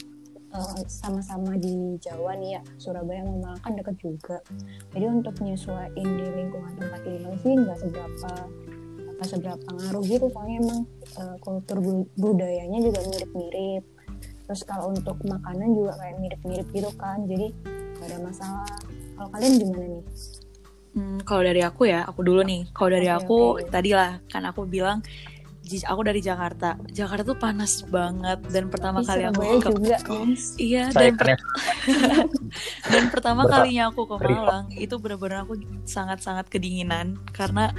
eh, 0.54 0.82
sama-sama 0.86 1.58
di 1.58 1.98
Jawa 1.98 2.36
nih 2.38 2.58
ya, 2.58 2.62
Surabaya 2.78 3.22
sama 3.24 3.34
Malang 3.42 3.60
kan 3.62 3.72
deket 3.74 3.96
juga. 3.98 4.38
Jadi 4.94 5.04
untuk 5.08 5.34
nyesuaiin 5.42 6.08
di 6.18 6.26
lingkungan 6.36 6.72
tempat 6.78 7.00
tinggal 7.02 7.34
sih 7.42 7.54
nggak 7.54 7.78
seberapa 7.80 8.30
nggak 9.16 9.28
seberapa 9.32 9.68
ngaruh 9.72 10.04
gitu 10.04 10.26
soalnya 10.28 10.56
emang 10.60 10.80
eh, 11.16 11.36
kultur 11.40 11.78
bu- 11.80 12.10
budayanya 12.20 12.78
juga 12.84 13.00
mirip-mirip. 13.08 13.84
Terus 14.46 14.62
kalau 14.62 14.94
untuk 14.94 15.18
makanan 15.26 15.74
juga 15.74 15.98
kayak 15.98 16.16
mirip-mirip 16.22 16.66
gitu 16.70 16.90
kan, 16.94 17.18
jadi 17.26 17.50
gak 17.98 18.06
ada 18.14 18.18
masalah. 18.22 18.70
Kalau 19.18 19.28
kalian 19.34 19.52
gimana 19.58 19.86
nih? 19.90 20.04
Hmm, 20.96 21.18
kalau 21.26 21.42
dari 21.44 21.60
aku 21.66 21.82
ya, 21.90 22.06
aku 22.06 22.20
dulu 22.22 22.40
nih. 22.46 22.62
Kalau 22.70 22.88
dari 22.94 23.08
aku 23.10 23.58
oke. 23.58 23.68
tadi 23.68 23.90
lah 23.90 24.22
kan 24.30 24.46
aku 24.46 24.64
bilang 24.64 25.02
aku 25.84 26.00
dari 26.06 26.20
Jakarta. 26.22 26.78
Jakarta 26.88 27.22
tuh 27.26 27.38
panas 27.38 27.82
banget 27.86 28.38
dan 28.48 28.70
pertama 28.70 29.02
Ih, 29.02 29.06
kali 29.06 29.22
aku 29.26 29.40
ke 29.40 29.70
juga, 29.74 29.96
Mas. 30.22 30.44
Iya, 30.62 30.82
Saya 30.94 31.10
dan 31.10 31.14
per- 31.18 31.42
dan 32.94 33.04
pertama 33.10 33.42
Berat. 33.44 33.52
kalinya 33.58 33.84
aku 33.90 34.02
ke. 34.06 34.14
Malang 34.26 34.66
itu 34.74 34.94
benar-benar 34.96 35.42
aku 35.42 35.58
sangat-sangat 35.84 36.46
kedinginan 36.46 37.18
karena 37.30 37.70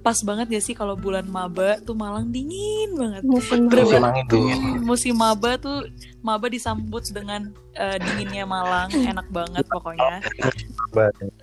pas 0.00 0.16
banget 0.22 0.46
ya 0.54 0.60
sih 0.62 0.72
kalau 0.72 0.94
bulan 0.94 1.26
maba 1.26 1.82
tuh 1.82 1.98
Malang 1.98 2.30
dingin 2.30 2.94
banget. 2.94 3.22
musim 3.26 3.66
Musim 3.66 4.00
maba. 4.00 4.08
angin 4.14 4.24
tuh. 4.26 4.40
Musim 4.80 5.14
maba 5.18 5.50
tuh 5.58 5.78
maba 6.22 6.46
disambut 6.46 7.04
dengan 7.10 7.50
eh, 7.74 7.98
dinginnya 8.00 8.46
Malang, 8.46 8.88
enak 8.90 9.26
banget 9.28 9.64
pokoknya. 9.68 10.22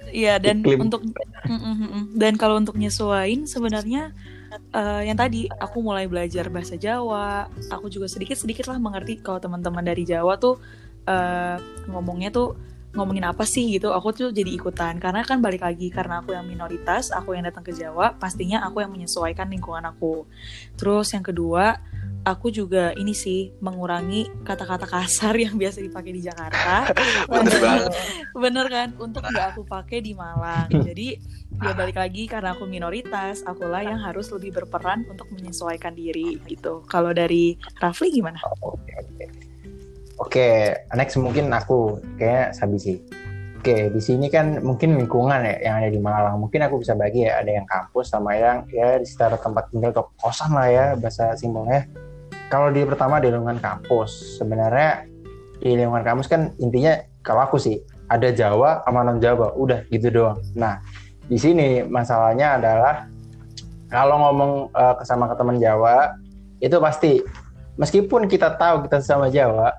Iya 0.09 0.39
dan 0.41 0.63
Iklim. 0.63 0.89
untuk 0.89 1.05
mm, 1.45 1.59
mm. 1.61 2.03
dan 2.17 2.33
kalau 2.39 2.57
untuk 2.57 2.73
nyesuain 2.79 3.45
sebenarnya 3.45 4.09
eh, 4.53 5.01
yang 5.07 5.17
tadi 5.17 5.49
aku 5.49 5.81
mulai 5.81 6.05
belajar 6.05 6.49
bahasa 6.49 6.75
Jawa, 6.77 7.49
aku 7.71 7.89
juga 7.89 8.05
sedikit 8.09 8.37
sedikit 8.37 8.69
lah 8.69 8.77
mengerti 8.77 9.19
kalau 9.21 9.39
teman-teman 9.41 9.83
dari 9.85 10.03
Jawa 10.03 10.37
tuh 10.37 10.59
eh, 11.05 11.57
ngomongnya 11.89 12.29
tuh 12.33 12.55
ngomongin 12.93 13.25
apa 13.25 13.43
sih 13.43 13.73
gitu. 13.73 13.89
Aku 13.89 14.13
tuh 14.13 14.29
jadi 14.29 14.53
ikutan 14.53 15.01
karena 15.01 15.25
kan 15.25 15.41
balik 15.41 15.65
lagi 15.65 15.89
karena 15.89 16.21
aku 16.21 16.37
yang 16.37 16.45
minoritas, 16.45 17.09
aku 17.09 17.33
yang 17.33 17.43
datang 17.45 17.65
ke 17.65 17.73
Jawa, 17.73 18.13
pastinya 18.15 18.61
aku 18.63 18.85
yang 18.85 18.93
menyesuaikan 18.93 19.49
lingkungan 19.49 19.83
aku. 19.89 20.29
Terus 20.77 21.09
yang 21.11 21.25
kedua 21.25 21.81
aku 22.23 22.47
juga 22.49 22.95
ini 22.95 23.11
sih 23.11 23.51
mengurangi 23.59 24.31
kata-kata 24.47 24.87
kasar 24.87 25.35
yang 25.35 25.59
biasa 25.59 25.83
dipakai 25.83 26.11
di 26.15 26.21
Jakarta. 26.23 26.87
Bener 27.31 27.59
banget. 27.59 27.93
Bener 28.31 28.65
kan? 28.71 28.89
Untuk 28.97 29.23
nggak 29.27 29.47
aku 29.55 29.61
pakai 29.67 29.99
di 29.99 30.15
Malang. 30.15 30.71
Jadi 30.71 31.19
ya 31.59 31.71
balik 31.75 31.99
lagi 31.99 32.25
karena 32.25 32.55
aku 32.55 32.65
minoritas, 32.65 33.43
akulah 33.43 33.83
yang 33.83 33.99
harus 33.99 34.31
lebih 34.31 34.55
berperan 34.55 35.03
untuk 35.11 35.27
menyesuaikan 35.35 35.93
diri 35.93 36.39
gitu. 36.47 36.81
Kalau 36.87 37.11
dari 37.11 37.59
Rafli 37.79 38.09
gimana? 38.09 38.39
Oke, 38.63 38.93
oke. 38.97 39.25
Oke, 40.21 40.47
next 40.95 41.19
mungkin 41.19 41.51
aku 41.51 41.99
kayak 42.15 42.55
Sabi 42.55 42.77
sih. 42.79 42.97
Oke, 43.63 43.87
di 43.95 44.03
sini 44.03 44.27
kan 44.27 44.59
mungkin 44.59 44.99
lingkungan 44.99 45.39
ya 45.39 45.55
yang 45.63 45.75
ada 45.79 45.87
di 45.87 45.95
Malang. 45.95 46.35
Mungkin 46.35 46.67
aku 46.67 46.83
bisa 46.83 46.99
bagi 46.99 47.23
ya, 47.23 47.39
ada 47.39 47.47
yang 47.47 47.63
kampus 47.63 48.11
sama 48.11 48.35
yang 48.35 48.67
ya 48.67 48.99
di 48.99 49.07
sekitar 49.07 49.39
tempat 49.39 49.71
tinggal 49.71 49.95
atau 49.95 50.11
kosan 50.19 50.51
lah 50.51 50.67
ya 50.67 50.85
bahasa 50.99 51.31
simpelnya. 51.39 51.87
Kalau 52.51 52.75
di 52.75 52.83
pertama 52.83 53.23
di 53.23 53.31
lingkungan 53.31 53.63
kampus, 53.63 54.35
sebenarnya 54.35 55.07
di 55.63 55.79
lingkungan 55.79 56.03
kampus 56.03 56.27
kan 56.27 56.51
intinya 56.59 57.07
kalau 57.23 57.47
aku 57.47 57.55
sih 57.55 57.79
ada 58.11 58.35
Jawa 58.35 58.83
sama 58.83 58.99
non 59.07 59.23
Jawa, 59.23 59.55
udah 59.55 59.87
gitu 59.87 60.11
doang. 60.11 60.43
Nah, 60.59 60.83
di 61.31 61.39
sini 61.39 61.87
masalahnya 61.87 62.59
adalah 62.59 63.07
kalau 63.87 64.27
ngomong 64.27 64.75
uh, 64.75 64.99
sama 65.07 65.31
ke 65.31 65.39
teman 65.39 65.55
Jawa 65.63 66.19
itu 66.59 66.75
pasti 66.83 67.23
meskipun 67.79 68.27
kita 68.27 68.59
tahu 68.59 68.83
kita 68.83 68.99
sama 68.99 69.31
Jawa 69.31 69.71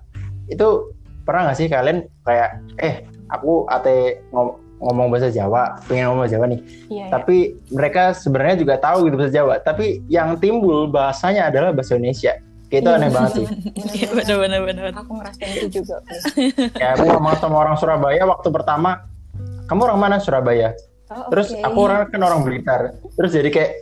itu 0.48 0.88
pernah 1.28 1.52
nggak 1.52 1.58
sih 1.60 1.68
kalian 1.68 2.08
kayak 2.24 2.64
eh 2.80 3.12
aku 3.30 3.68
ate 3.70 4.24
ngom 4.32 4.60
ngomong 4.84 5.08
bahasa 5.08 5.32
Jawa, 5.32 5.80
pengen 5.88 6.12
ngomong 6.12 6.26
bahasa 6.26 6.34
Jawa 6.36 6.46
nih. 6.50 6.60
Iya, 6.92 7.06
Tapi 7.08 7.36
mereka 7.72 8.12
sebenarnya 8.12 8.56
juga 8.60 8.74
tahu 8.76 9.08
gitu 9.08 9.16
bahasa 9.16 9.32
Jawa. 9.32 9.54
Tapi 9.64 10.04
yang 10.12 10.36
timbul 10.36 10.90
bahasanya 10.92 11.48
adalah 11.48 11.72
bahasa 11.72 11.96
Indonesia. 11.96 12.36
Kayak 12.68 12.80
itu 12.80 12.90
aneh 12.90 13.10
banget 13.12 13.32
sih. 13.32 13.46
Iya 14.02 14.08
bener-bener 14.12 14.60
bener. 14.66 14.84
Aku 14.92 15.12
ngerasain 15.14 15.52
itu 15.56 15.68
juga. 15.80 16.02
Kayak 16.74 16.90
aku 17.00 17.04
ngomong 17.06 17.32
sama 17.38 17.56
orang 17.64 17.76
Surabaya 17.78 18.22
waktu 18.28 18.48
pertama, 18.50 18.90
kamu 19.70 19.80
orang 19.88 20.00
mana 20.00 20.16
Surabaya? 20.20 20.74
Oh, 21.08 21.30
Terus 21.30 21.54
aku 21.54 21.78
orang 21.84 22.10
kan 22.10 22.20
orang 22.20 22.40
Blitar. 22.42 22.80
Terus 23.14 23.30
jadi 23.30 23.48
kayak 23.52 23.72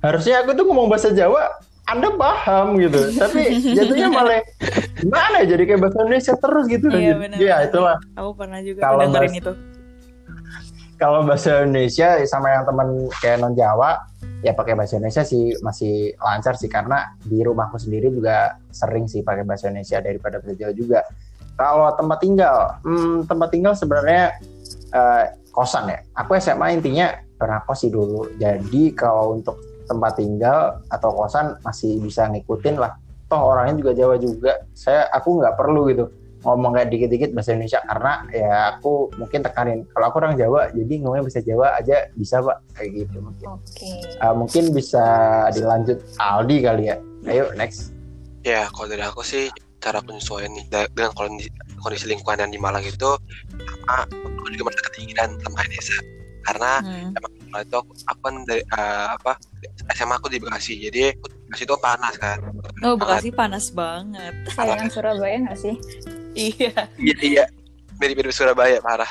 harusnya 0.00 0.40
aku 0.42 0.56
tuh 0.56 0.64
ngomong 0.66 0.88
bahasa 0.88 1.12
Jawa, 1.12 1.52
Anda 1.86 2.08
paham 2.14 2.78
gitu. 2.78 3.00
Tapi 3.20 3.40
jatuhnya 3.74 4.08
malah 4.08 4.40
gimana 4.96 5.36
ya? 5.42 5.46
Jadi 5.56 5.62
kayak 5.64 5.80
bahasa 5.80 5.98
Indonesia 6.02 6.34
terus 6.36 6.64
gitu. 6.66 6.86
Iya, 6.88 7.14
bener. 7.16 7.36
Ya 7.38 7.56
itulah. 7.64 7.96
Aku 8.14 8.30
pernah 8.34 8.60
juga 8.60 8.80
Kalau 8.82 8.98
dengerin 9.04 9.30
bahas- 9.30 9.40
itu. 9.42 9.52
kalau 11.00 11.24
bahasa 11.24 11.64
Indonesia 11.64 12.20
sama 12.28 12.52
yang 12.52 12.68
teman 12.68 12.88
kayak 13.24 13.40
non 13.40 13.56
Jawa 13.56 14.04
ya 14.44 14.52
pakai 14.52 14.76
bahasa 14.76 15.00
Indonesia 15.00 15.24
sih 15.24 15.56
masih 15.64 16.12
lancar 16.20 16.60
sih 16.60 16.68
karena 16.68 17.16
di 17.24 17.40
rumahku 17.40 17.80
sendiri 17.80 18.12
juga 18.12 18.60
sering 18.68 19.08
sih 19.08 19.24
pakai 19.24 19.48
bahasa 19.48 19.72
Indonesia 19.72 19.96
daripada 20.00 20.44
bahasa 20.44 20.60
Jawa 20.60 20.72
juga. 20.76 21.00
Kalau 21.56 21.88
tempat 21.92 22.18
tinggal, 22.20 22.56
hmm, 22.84 23.24
tempat 23.24 23.48
tinggal 23.48 23.72
sebenarnya 23.72 24.36
eh, 24.92 25.24
kosan 25.50 25.88
ya. 25.88 26.00
Aku 26.16 26.36
SMA 26.36 26.72
intinya 26.72 27.12
pernah 27.36 27.64
kos 27.64 27.80
sih 27.80 27.88
dulu. 27.88 28.28
Jadi 28.36 28.92
kalau 28.92 29.40
untuk 29.40 29.56
tempat 29.90 30.22
tinggal 30.22 30.78
atau 30.86 31.10
kosan 31.10 31.58
masih 31.66 31.98
bisa 31.98 32.30
ngikutin 32.30 32.78
lah. 32.78 32.94
Toh 33.26 33.42
orangnya 33.42 33.82
juga 33.82 33.92
Jawa 33.98 34.14
juga. 34.22 34.52
Saya 34.78 35.10
aku 35.10 35.42
nggak 35.42 35.54
perlu 35.58 35.90
gitu 35.90 36.06
ngomong 36.40 36.72
kayak 36.72 36.88
dikit-dikit 36.88 37.36
bahasa 37.36 37.52
Indonesia 37.52 37.84
karena 37.84 38.12
ya 38.32 38.54
aku 38.72 39.12
mungkin 39.18 39.44
tekanin. 39.44 39.84
Kalau 39.92 40.06
aku 40.08 40.16
orang 40.22 40.38
Jawa 40.38 40.72
jadi 40.72 40.94
ngomongnya 41.04 41.24
bahasa 41.26 41.42
Jawa 41.42 41.66
aja 41.76 41.96
bisa 42.14 42.40
pak. 42.40 42.56
Kayak 42.78 42.90
gitu 43.04 43.16
mungkin. 43.20 43.46
Oke. 43.58 43.90
Uh, 44.22 44.34
mungkin 44.38 44.64
bisa 44.72 45.04
dilanjut. 45.52 45.98
Aldi 46.16 46.56
kali 46.64 46.82
ya. 46.88 46.96
Ayo 47.28 47.52
next. 47.58 47.92
Ya, 48.40 48.72
kalau 48.72 48.88
dari 48.88 49.04
aku 49.04 49.20
sih 49.20 49.52
cara 49.84 50.00
penyesuaian 50.00 50.48
nih 50.52 50.64
dengan 50.92 51.12
kondisi, 51.12 51.52
kondisi 51.80 52.08
lingkungan 52.08 52.48
yang 52.48 52.52
di 52.52 52.60
Malang 52.60 52.84
itu 52.84 53.16
sama 53.64 54.04
aku 54.08 54.48
juga 54.52 54.72
merasa 54.72 54.82
ketinggian 54.92 55.36
sama 55.40 55.64
desa 55.68 55.96
karena 56.46 56.72
Hmm. 56.80 57.12
Kalau 57.50 57.62
itu 57.66 57.76
aku, 57.82 57.92
aku 58.06 58.20
kan 58.22 58.34
dari 58.46 58.62
eh, 58.62 59.06
apa 59.10 59.32
SMA 59.90 60.14
aku 60.16 60.30
di 60.30 60.38
Bekasi 60.38 60.78
jadi 60.86 61.10
Bekasi 61.50 61.66
itu 61.66 61.76
panas 61.82 62.14
kan 62.16 62.38
Oh 62.86 62.94
Bekasi 62.94 63.34
panas 63.34 63.74
banget. 63.74 64.32
Sayangan 64.54 64.86
Surabaya 64.86 65.36
nggak 65.42 65.58
sih? 65.58 65.74
Iya. 66.38 66.70
iya 67.02 67.16
iya 67.18 67.44
mirip-mirip 67.98 68.30
Surabaya 68.30 68.78
parah 68.80 69.10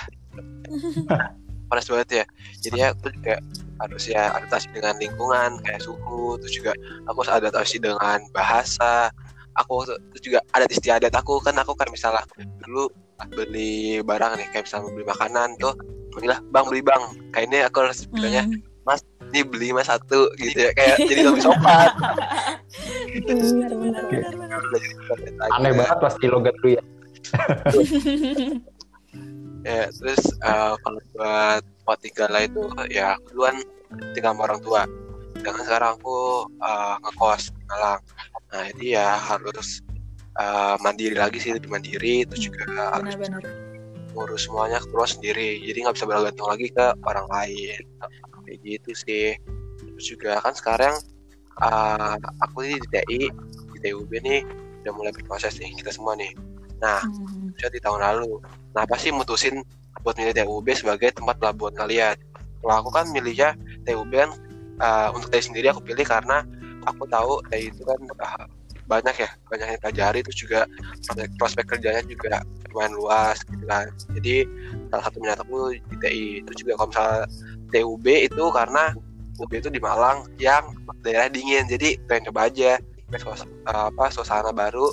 panas 1.70 1.86
banget 1.86 2.10
ya 2.10 2.26
jadi 2.66 2.78
aku 2.96 3.14
juga 3.14 3.38
harus 3.80 4.04
ya 4.10 4.34
adaptasi 4.36 4.68
dengan 4.74 4.96
lingkungan 4.98 5.62
kayak 5.62 5.84
suhu 5.86 6.36
terus 6.42 6.54
juga 6.58 6.74
aku 7.06 7.22
harus 7.24 7.34
adaptasi 7.38 7.78
dengan 7.78 8.20
bahasa 8.34 9.14
aku 9.54 9.86
terus 9.86 10.24
juga 10.26 10.40
adat 10.56 10.72
istiadat 10.74 11.14
aku 11.14 11.38
kan 11.40 11.56
aku 11.62 11.78
kan 11.78 11.88
misalnya 11.94 12.26
dulu 12.66 12.90
beli 13.36 14.00
barang 14.00 14.40
nih 14.40 14.48
kayak 14.56 14.64
misalnya 14.68 14.90
beli 14.96 15.06
makanan 15.08 15.50
tuh 15.60 15.74
bilang 16.20 16.42
bang 16.52 16.66
beli 16.68 16.82
bang 16.84 17.04
kayaknya 17.32 17.60
aku 17.68 17.78
harus 17.86 18.04
bilangnya 18.10 18.44
Hmm. 18.90 18.98
ini 19.30 19.46
beli 19.46 19.70
mas 19.70 19.86
satu 19.86 20.34
gitu 20.42 20.58
ya 20.58 20.74
kayak 20.74 20.98
jadi 21.06 21.22
lebih 21.30 21.46
sopan. 21.46 21.94
Oke. 23.14 24.18
benar. 24.18 25.50
aneh 25.54 25.72
banget 25.78 25.98
pasti 26.02 26.26
logat 26.26 26.58
lu 26.66 26.74
ya 26.74 26.84
ya 29.68 29.86
terus 29.94 30.24
eh, 30.34 30.74
kalau 30.82 31.00
buat 31.14 31.62
tempat 31.62 31.98
tinggal 32.02 32.30
lah 32.34 32.42
itu 32.42 32.64
ya 32.90 33.14
aku 33.22 33.26
duluan 33.38 33.56
tinggal 34.18 34.34
sama 34.34 34.42
orang 34.50 34.60
tua 34.66 34.82
sedangkan 35.38 35.64
sekarang 35.70 35.92
aku 36.02 36.18
eh, 36.50 36.96
ngekos 37.06 37.44
di 37.54 37.62
Malang 37.70 38.02
nah 38.50 38.64
jadi 38.74 38.86
ya 38.98 39.08
harus 39.22 39.70
eh, 40.40 40.76
mandiri 40.80 41.16
lagi 41.20 41.38
sih 41.38 41.52
lebih 41.52 41.68
mandiri 41.70 42.24
terus 42.24 42.48
juga 42.48 42.64
harus 42.96 43.14
Benar-benar. 43.20 43.44
ngurus 44.16 44.48
semuanya 44.48 44.80
keluar 44.90 45.06
sendiri 45.06 45.60
jadi 45.62 45.78
nggak 45.86 45.96
bisa 46.00 46.08
bergantung 46.10 46.48
lagi 46.50 46.68
ke 46.72 46.86
orang 47.06 47.28
lain 47.30 47.82
kayak 48.48 48.60
gitu 48.66 48.92
sih 48.98 49.38
terus 49.78 50.06
juga 50.08 50.40
kan 50.42 50.56
sekarang 50.56 50.96
eh, 51.62 52.16
aku 52.42 52.66
di 52.66 52.80
TI 52.90 53.22
di 53.76 53.78
TUB 53.84 54.12
nih 54.24 54.42
udah 54.82 54.94
mulai 54.96 55.12
berproses 55.12 55.60
nih 55.60 55.76
kita 55.78 55.92
semua 55.92 56.16
nih 56.16 56.32
nah 56.80 57.04
Hmm. 57.60 57.72
di 57.76 57.80
tahun 57.84 58.00
lalu. 58.00 58.40
Kenapa 58.72 58.96
sih 58.96 59.12
mutusin 59.12 59.60
buat 60.00 60.16
milih 60.16 60.32
TUB 60.32 60.68
sebagai 60.72 61.12
tempat 61.12 61.36
pelabuhan 61.44 61.76
kalian? 61.76 62.16
Kalau 62.64 62.76
aku 62.80 62.90
kan 62.96 63.12
milihnya 63.12 63.52
TUB 63.84 64.12
kan 64.16 64.32
uh, 64.80 65.12
untuk 65.12 65.28
TI 65.28 65.44
sendiri 65.44 65.68
aku 65.72 65.84
pilih 65.84 66.08
karena 66.08 66.44
aku 66.88 67.04
tahu 67.12 67.44
TI 67.52 67.68
itu 67.68 67.84
kan 67.84 68.00
uh, 68.00 68.48
banyak 68.90 69.16
ya, 69.22 69.30
banyak 69.54 69.68
yang 69.70 69.82
pelajari 69.86 70.20
terus 70.26 70.38
juga 70.42 70.66
prospek, 71.38 71.78
kerjanya 71.78 72.02
juga 72.10 72.42
lumayan 72.74 72.98
luas 72.98 73.38
gitu 73.46 73.62
kan. 73.70 73.94
Jadi 74.18 74.50
salah 74.90 75.04
satu 75.06 75.18
minat 75.22 75.38
aku 75.38 75.78
di 75.78 75.96
TI. 76.02 76.28
Terus 76.42 76.58
juga 76.58 76.74
kalau 76.82 76.90
misalnya 76.90 77.22
TUB 77.70 78.06
itu 78.10 78.44
karena 78.50 78.84
UB 79.40 79.52
itu 79.56 79.70
di 79.70 79.80
Malang 79.80 80.26
yang 80.42 80.74
daerah 81.06 81.30
dingin, 81.30 81.70
jadi 81.70 81.96
pengen 82.10 82.34
coba 82.34 82.50
aja 82.52 82.82
apa 83.70 84.06
suasana 84.12 84.52
baru 84.52 84.90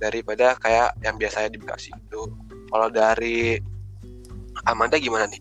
daripada 0.00 0.56
kayak 0.58 0.96
yang 1.04 1.20
biasanya 1.20 1.52
di 1.52 1.58
Bekasi 1.60 1.92
itu. 1.92 2.24
Kalau 2.72 2.88
dari 2.88 3.60
Amanda 4.64 4.96
gimana 4.96 5.28
nih? 5.28 5.38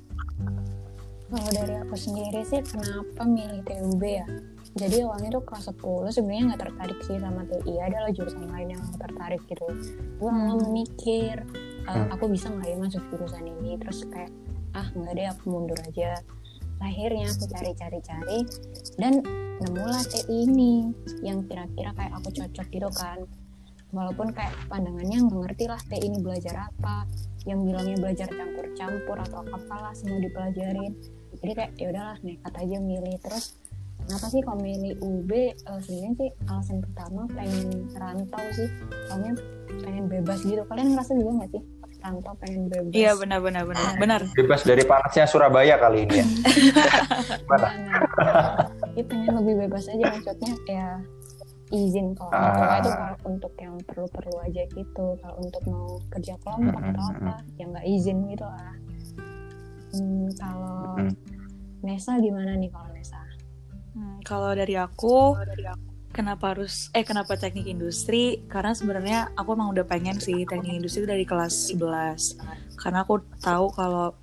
Kalau 1.29 1.49
dari 1.53 1.73
aku 1.79 1.95
sendiri 1.97 2.41
sih 2.45 2.61
kenapa 2.61 3.21
milih 3.25 3.61
TUB 3.65 4.01
ya? 4.03 4.25
Jadi 4.79 5.03
awalnya 5.03 5.29
tuh 5.35 5.43
kelas 5.43 5.65
10 5.75 6.07
sebenarnya 6.15 6.43
nggak 6.55 6.61
tertarik 6.63 6.99
sih 7.03 7.17
sama 7.19 7.43
TI. 7.43 7.73
Adalah 7.83 8.09
jurusan 8.15 8.47
lain 8.47 8.79
yang 8.79 8.83
tertarik 8.95 9.43
gitu. 9.51 9.67
Gue 10.15 10.31
Hmm. 10.31 10.55
lama 10.55 10.67
mikir, 10.71 11.43
"Eh, 11.83 11.91
Hmm. 11.91 12.15
aku 12.15 12.31
bisa 12.31 12.47
nggak 12.47 12.67
ya 12.71 12.77
masuk 12.79 13.03
jurusan 13.11 13.43
ini? 13.43 13.75
Terus 13.75 14.07
kayak, 14.07 14.31
ah 14.71 14.87
nggak 14.95 15.13
deh 15.19 15.27
aku 15.27 15.43
mundur 15.51 15.79
aja. 15.83 16.15
Akhirnya 16.79 17.27
aku 17.27 17.43
cari-cari-cari 17.51 18.39
dan 18.95 19.19
nemulah 19.59 19.99
TI 20.07 20.47
ini 20.47 20.95
yang 21.27 21.43
kira-kira 21.43 21.91
kayak 21.91 22.15
aku 22.15 22.31
cocok 22.31 22.67
gitu 22.71 22.89
kan. 22.95 23.19
Walaupun 23.91 24.31
kayak 24.31 24.55
pandangannya 24.71 25.27
nggak 25.27 25.39
ngerti 25.43 25.65
lah 25.67 25.81
TI 25.91 26.07
ini 26.07 26.23
belajar 26.23 26.71
apa, 26.71 27.03
yang 27.43 27.67
bilangnya 27.67 27.97
belajar 27.99 28.27
campur-campur 28.31 29.17
atau 29.27 29.43
apalah 29.47 29.91
semua 29.95 30.19
dipelajarin 30.19 30.95
jadi 31.39 31.51
kayak 31.55 31.71
ya 31.79 31.87
udahlah 31.93 32.17
nekat 32.19 32.53
aja 32.57 32.77
milih 32.83 33.15
terus 33.23 33.55
kenapa 34.09 34.25
sih 34.27 34.41
kalau 34.41 34.57
milih 34.59 34.97
UB 34.99 35.29
eh, 35.31 35.53
sebenarnya 35.79 36.13
sih 36.17 36.29
alasan 36.43 36.77
pertama 36.81 37.21
pengen 37.29 37.67
rantau 37.93 38.41
sih 38.51 38.65
soalnya 39.05 39.33
pengen 39.79 40.05
bebas 40.07 40.41
gitu 40.41 40.65
kalian 40.65 40.87
ngerasa 40.91 41.13
juga 41.13 41.31
nggak 41.35 41.51
sih 41.51 41.63
rantau 41.99 42.33
pengen 42.35 42.63
bebas 42.65 42.91
Iya 42.91 43.11
benar-benar 43.13 43.63
benar. 43.65 43.91
Benar. 43.95 44.21
bebas 44.33 44.61
dari 44.63 44.81
panasnya 44.81 45.25
Surabaya 45.25 45.77
kali 45.77 46.03
ini 46.03 46.15
ya 46.15 46.27
Gimana? 47.39 47.67
Iya 48.89 49.03
pengen 49.05 49.33
lebih 49.37 49.55
bebas 49.61 49.85
aja 49.85 50.05
maksudnya 50.09 50.53
ya 50.65 50.87
izin 51.69 52.17
kalau 52.17 52.33
Ah. 52.33 52.81
itu 52.81 52.89
kalau 52.89 53.17
untuk 53.29 53.53
yang 53.55 53.77
perlu-perlu 53.83 54.35
aja 54.41 54.63
gitu 54.65 55.05
kalau 55.15 55.35
untuk 55.37 55.61
mau 55.63 55.85
kerja 56.09 56.33
kelompok 56.39 56.81
Mm, 56.81 56.89
atau 56.89 57.05
apa 57.13 57.33
ya 57.53 57.65
nggak 57.67 57.85
izin 57.85 58.17
gitu 58.25 58.41
lah 58.43 58.73
hmm, 59.91 60.27
kalau 60.35 60.97
Mm. 60.97 61.13
Nesa 61.79 62.17
gimana 62.17 62.55
nih 62.55 62.67
kalau 62.67 62.88
Kalau 64.23 64.51
dari 64.53 64.75
aku, 64.75 65.37
kenapa 66.11 66.55
harus 66.55 66.89
eh 66.93 67.05
kenapa 67.05 67.37
teknik 67.39 67.67
industri? 67.69 68.43
Karena 68.49 68.75
sebenarnya 68.75 69.31
aku 69.37 69.55
emang 69.55 69.71
udah 69.71 69.85
pengen 69.85 70.17
sih 70.19 70.43
teknik 70.45 70.79
industri 70.83 71.05
dari 71.07 71.23
kelas 71.23 71.73
11. 71.73 72.39
Karena 72.79 73.03
aku 73.03 73.23
tahu 73.43 73.65
kalau 73.75 74.15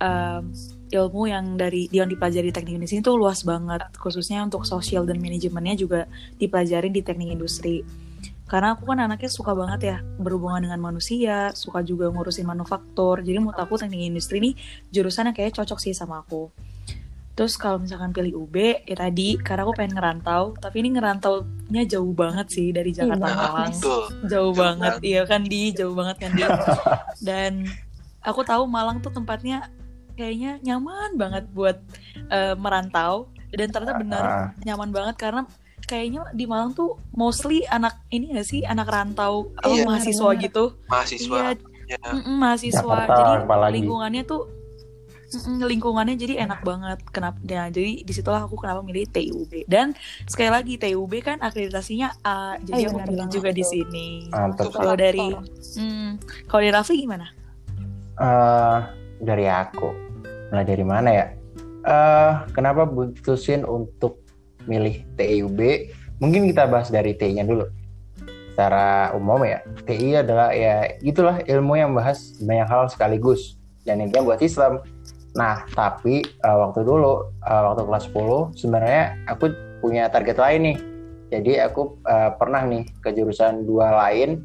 um, 0.00 0.42
ilmu 0.88 1.22
yang 1.28 1.60
dari 1.60 1.86
yang 1.92 2.08
dipelajari 2.08 2.50
teknik 2.54 2.80
industri 2.80 3.00
itu 3.04 3.12
luas 3.14 3.44
banget, 3.44 3.84
khususnya 4.00 4.40
untuk 4.44 4.64
sosial 4.64 5.04
dan 5.04 5.20
manajemennya 5.20 5.74
juga 5.76 6.00
dipelajari 6.40 6.88
di 6.88 7.04
teknik 7.04 7.36
industri. 7.36 7.84
Karena 8.48 8.72
aku 8.72 8.88
kan 8.88 9.04
anaknya 9.04 9.28
suka 9.28 9.52
banget 9.52 9.80
ya 9.92 9.96
berhubungan 10.16 10.64
dengan 10.64 10.80
manusia, 10.80 11.52
suka 11.52 11.84
juga 11.84 12.08
ngurusin 12.08 12.48
manufaktur. 12.48 13.20
Jadi 13.20 13.36
menurut 13.36 13.60
aku 13.60 13.76
teknik 13.76 14.08
industri 14.08 14.40
ini 14.40 14.50
jurusan 14.88 15.28
yang 15.28 15.36
kayaknya 15.36 15.60
cocok 15.60 15.78
sih 15.84 15.92
sama 15.92 16.24
aku. 16.24 16.48
Terus 17.38 17.54
kalau 17.54 17.78
misalkan 17.78 18.10
pilih 18.10 18.34
UB, 18.36 18.56
ya 18.82 18.96
tadi 18.98 19.38
karena 19.38 19.62
aku 19.62 19.70
pengen 19.72 19.94
ngerantau, 19.94 20.58
tapi 20.58 20.82
ini 20.82 20.90
ngerantaunya 20.90 21.86
jauh 21.86 22.10
banget 22.10 22.50
sih 22.50 22.74
dari 22.74 22.90
Jakarta 22.90 23.14
Iya, 23.24 23.36
Malang. 23.38 23.72
Jauh 23.72 24.02
Jauh 24.26 24.52
banget, 24.52 24.92
iya 25.00 25.22
kan 25.22 25.46
di, 25.46 25.70
jauh 25.70 25.94
banget 25.94 26.16
kan 26.18 26.30
di. 26.34 26.42
Dan 27.22 27.62
aku 28.20 28.42
tahu 28.42 28.66
Malang 28.66 28.98
tuh 28.98 29.14
tempatnya 29.14 29.70
kayaknya 30.12 30.58
nyaman 30.60 31.14
banget 31.14 31.46
buat 31.48 31.78
eh, 32.26 32.58
merantau. 32.58 33.30
Dan 33.48 33.70
ternyata 33.70 33.94
benar 33.96 34.24
Ah, 34.26 34.46
nyaman 34.60 34.90
banget 34.90 35.14
karena 35.16 35.46
kayaknya 35.80 36.26
di 36.34 36.44
Malang 36.44 36.74
tuh 36.74 36.98
mostly 37.14 37.62
anak 37.64 38.02
ini 38.08 38.34
gak 38.34 38.44
sih 38.44 38.60
anak 38.60 38.90
rantau 38.90 39.54
Iya. 39.62 39.86
mahasiswa 39.86 40.26
Benar-benar. 40.26 40.42
gitu. 40.42 40.64
Mahasiswa. 40.84 41.38
Iya, 41.38 41.50
Ya. 41.88 41.96
Mm-mm, 42.12 42.36
mahasiswa 42.36 42.84
Jakarta, 42.84 43.16
jadi 43.16 43.32
apalagi. 43.48 43.72
lingkungannya 43.80 44.22
tuh 44.26 44.44
lingkungannya 45.44 46.16
jadi 46.16 46.48
enak 46.48 46.64
banget 46.64 46.98
kenapa 47.12 47.36
nah, 47.44 47.68
jadi 47.68 48.00
di 48.00 48.12
situlah 48.16 48.48
aku 48.48 48.56
kenapa 48.56 48.80
milih 48.80 49.04
TUB 49.12 49.68
dan 49.68 49.92
sekali 50.24 50.48
lagi 50.48 50.80
TUB 50.80 51.12
kan 51.20 51.36
akreditasinya 51.44 52.16
A 52.24 52.56
jadi 52.64 52.84
Eh, 52.84 52.88
aku 52.88 52.96
benar 52.96 53.08
pilih 53.08 53.28
juga 53.28 53.50
di 53.52 53.64
sini 53.64 54.06
mantap. 54.32 54.72
kalau 54.72 54.96
dari 54.96 55.28
hmm, 55.76 56.08
kalau 56.48 56.60
dari 56.64 56.72
Raffi 56.72 56.96
gimana 56.96 57.28
Eh, 58.18 58.78
dari 59.22 59.46
aku. 59.46 59.94
Mulai 60.50 60.66
dari 60.66 60.84
mana 60.84 61.08
ya? 61.14 61.26
Eh, 61.86 62.32
kenapa 62.50 62.82
putusin 62.82 63.62
untuk 63.62 64.18
milih 64.66 65.06
TIUB? 65.14 65.60
Mungkin 66.18 66.50
kita 66.50 66.66
bahas 66.66 66.90
dari 66.90 67.14
TI-nya 67.14 67.46
dulu. 67.46 67.70
Secara 68.50 69.14
umum 69.14 69.46
ya, 69.46 69.62
TI 69.86 70.18
adalah 70.18 70.50
ya 70.50 70.98
gitulah 70.98 71.38
ilmu 71.46 71.78
yang 71.78 71.94
bahas 71.94 72.34
banyak 72.42 72.66
hal 72.66 72.90
sekaligus 72.90 73.54
dan 73.86 74.02
intinya 74.02 74.34
buat 74.34 74.42
Islam. 74.42 74.82
Nah, 75.38 75.62
tapi 75.70 76.26
eh, 76.26 76.56
waktu 76.58 76.82
dulu 76.82 77.30
eh, 77.46 77.62
waktu 77.62 77.82
kelas 77.86 78.04
10 78.10 78.58
sebenarnya 78.58 79.04
aku 79.30 79.54
punya 79.78 80.10
target 80.10 80.34
lain 80.34 80.60
nih. 80.74 80.76
Jadi 81.30 81.52
aku 81.62 82.02
eh, 82.02 82.30
pernah 82.34 82.66
nih 82.66 82.82
ke 82.98 83.14
jurusan 83.14 83.62
dua 83.62 83.94
lain 83.94 84.42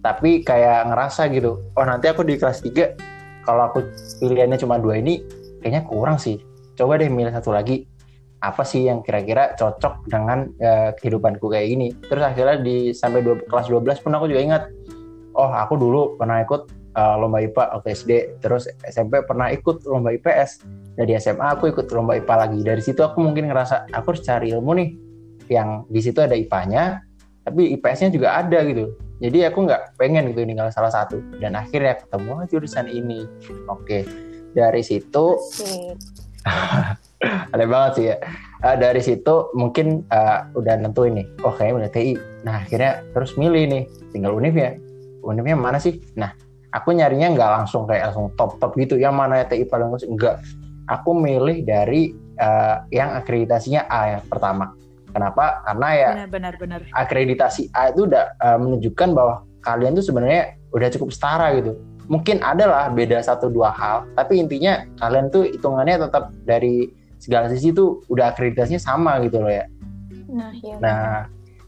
tapi 0.00 0.40
kayak 0.40 0.88
ngerasa 0.88 1.28
gitu, 1.28 1.60
oh 1.76 1.84
nanti 1.84 2.08
aku 2.08 2.24
di 2.24 2.40
kelas 2.40 2.64
3 2.64 3.44
kalau 3.44 3.68
aku 3.68 3.84
pilihannya 4.16 4.56
cuma 4.56 4.80
dua 4.80 4.96
ini 4.96 5.20
kayaknya 5.60 5.84
kurang 5.84 6.16
sih. 6.16 6.40
Coba 6.78 6.96
deh 6.96 7.10
milih 7.12 7.34
satu 7.34 7.52
lagi. 7.52 7.84
Apa 8.40 8.64
sih 8.64 8.88
yang 8.88 9.04
kira-kira 9.04 9.52
cocok 9.52 10.08
dengan 10.08 10.48
eh, 10.56 10.96
kehidupanku 10.96 11.52
kayak 11.52 11.68
gini? 11.68 11.92
Terus 12.08 12.24
akhirnya 12.24 12.56
di 12.64 12.96
sampai 12.96 13.20
dua, 13.20 13.36
kelas 13.44 13.68
12 13.68 14.00
pun 14.00 14.16
aku 14.16 14.32
juga 14.32 14.40
ingat. 14.40 14.62
Oh, 15.36 15.52
aku 15.52 15.76
dulu 15.76 16.16
pernah 16.16 16.40
ikut 16.40 16.79
eh, 17.00 17.14
lomba 17.16 17.40
IPA 17.40 17.64
waktu 17.80 17.88
SD. 17.96 18.10
Terus 18.44 18.68
SMP 18.84 19.24
pernah 19.24 19.48
ikut 19.48 19.88
lomba 19.88 20.12
IPS. 20.12 20.68
Dari 21.00 21.16
SMA 21.16 21.56
aku 21.56 21.72
ikut 21.72 21.88
lomba 21.96 22.20
IPA 22.20 22.34
lagi. 22.36 22.60
Dari 22.60 22.82
situ 22.84 23.00
aku 23.00 23.24
mungkin 23.24 23.48
ngerasa 23.48 23.88
aku 23.88 24.12
harus 24.12 24.22
cari 24.22 24.52
ilmu 24.52 24.72
nih 24.76 24.88
yang 25.50 25.82
di 25.90 25.98
situ 25.98 26.22
ada 26.22 26.38
IPA-nya, 26.38 27.02
tapi 27.42 27.74
IPS-nya 27.74 28.14
juga 28.14 28.38
ada 28.38 28.62
gitu. 28.62 28.94
Jadi 29.20 29.44
aku 29.44 29.68
nggak 29.68 30.00
pengen 30.00 30.32
gitu 30.32 30.46
ninggal 30.46 30.70
salah 30.72 30.94
satu. 30.94 31.18
Dan 31.42 31.58
akhirnya 31.58 31.98
ketemu 32.00 32.46
jurusan 32.48 32.86
ini. 32.88 33.26
Oke, 33.66 34.06
dari 34.54 34.80
situ 34.80 35.36
aneh 37.52 37.68
banget 37.68 37.92
sih 37.98 38.06
ya. 38.14 38.16
Eh, 38.60 38.76
dari 38.80 39.00
situ 39.04 39.52
mungkin 39.52 40.04
eh, 40.08 40.38
udah 40.56 40.74
nentuin 40.80 41.20
nih, 41.20 41.26
oh 41.44 41.52
kayaknya 41.52 41.76
udah 41.84 41.90
TI. 41.92 42.14
Nah 42.46 42.64
akhirnya 42.64 43.04
terus 43.12 43.36
milih 43.36 43.64
nih, 43.68 43.82
tinggal 44.14 44.32
univ 44.32 44.56
ya. 44.56 44.76
Univnya 45.20 45.56
mana 45.58 45.76
sih? 45.76 46.00
Nah 46.16 46.32
aku 46.70 46.94
nyarinya 46.94 47.34
nggak 47.34 47.50
langsung 47.62 47.86
kayak 47.86 48.10
langsung 48.10 48.30
top 48.38 48.58
top 48.62 48.74
gitu. 48.78 48.96
Yang 48.98 49.14
mana 49.14 49.44
TI 49.46 49.66
paling 49.66 49.90
bagus? 49.90 50.06
Enggak. 50.06 50.42
Aku 50.90 51.14
milih 51.14 51.62
dari 51.62 52.14
eh, 52.38 52.76
yang 52.90 53.14
akreditasinya 53.14 53.86
A 53.86 54.18
yang 54.18 54.24
pertama. 54.26 54.74
Kenapa? 55.10 55.62
Karena 55.66 55.88
ya 55.94 56.10
benar 56.26 56.28
benar 56.30 56.54
benar 56.56 56.80
akreditasi 56.94 57.74
A 57.74 57.90
itu 57.90 58.06
udah 58.06 58.30
uh, 58.38 58.58
menunjukkan 58.62 59.08
bahwa 59.10 59.42
kalian 59.66 59.98
tuh 59.98 60.06
sebenarnya 60.06 60.54
udah 60.70 60.88
cukup 60.94 61.10
setara 61.10 61.50
gitu. 61.58 61.74
Mungkin 62.10 62.42
ada 62.42 62.66
lah 62.66 62.84
beda 62.90 63.22
satu 63.22 63.50
dua 63.50 63.70
hal, 63.70 64.06
tapi 64.18 64.42
intinya 64.42 64.82
kalian 64.98 65.30
tuh 65.30 65.46
hitungannya 65.46 66.10
tetap 66.10 66.34
dari 66.42 66.90
segala 67.22 67.46
sisi 67.46 67.70
tuh 67.70 68.02
udah 68.10 68.34
akreditasinya 68.34 68.82
sama 68.82 69.18
gitu 69.22 69.38
loh 69.42 69.52
ya. 69.52 69.66
Nah, 70.30 70.50
iya. 70.62 70.76
Nah 70.78 71.02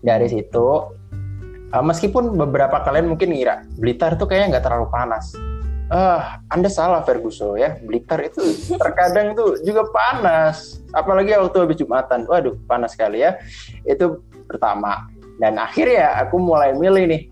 dari 0.03 0.27
situ 0.27 0.67
uh, 1.73 1.85
meskipun 1.85 2.37
beberapa 2.37 2.85
kalian 2.85 3.09
mungkin 3.11 3.33
ngira 3.33 3.65
Blitar 3.81 4.15
tuh 4.21 4.29
kayaknya 4.29 4.59
nggak 4.59 4.65
terlalu 4.69 4.87
panas. 4.93 5.33
Ah, 5.93 6.41
Anda 6.49 6.73
salah 6.73 7.05
Ferguson 7.05 7.61
ya. 7.61 7.77
Blitar 7.85 8.25
itu 8.25 8.41
terkadang 8.81 9.37
tuh 9.37 9.61
juga 9.61 9.85
panas. 9.93 10.81
Apalagi 10.97 11.37
waktu 11.37 11.69
habis 11.69 11.77
Jumatan. 11.85 12.25
Waduh, 12.25 12.57
panas 12.65 12.97
sekali 12.97 13.21
ya. 13.21 13.37
Itu 13.85 14.25
pertama. 14.49 15.05
Dan 15.37 15.61
akhirnya 15.61 16.17
aku 16.25 16.41
mulai 16.41 16.73
milih 16.73 17.13
nih. 17.13 17.23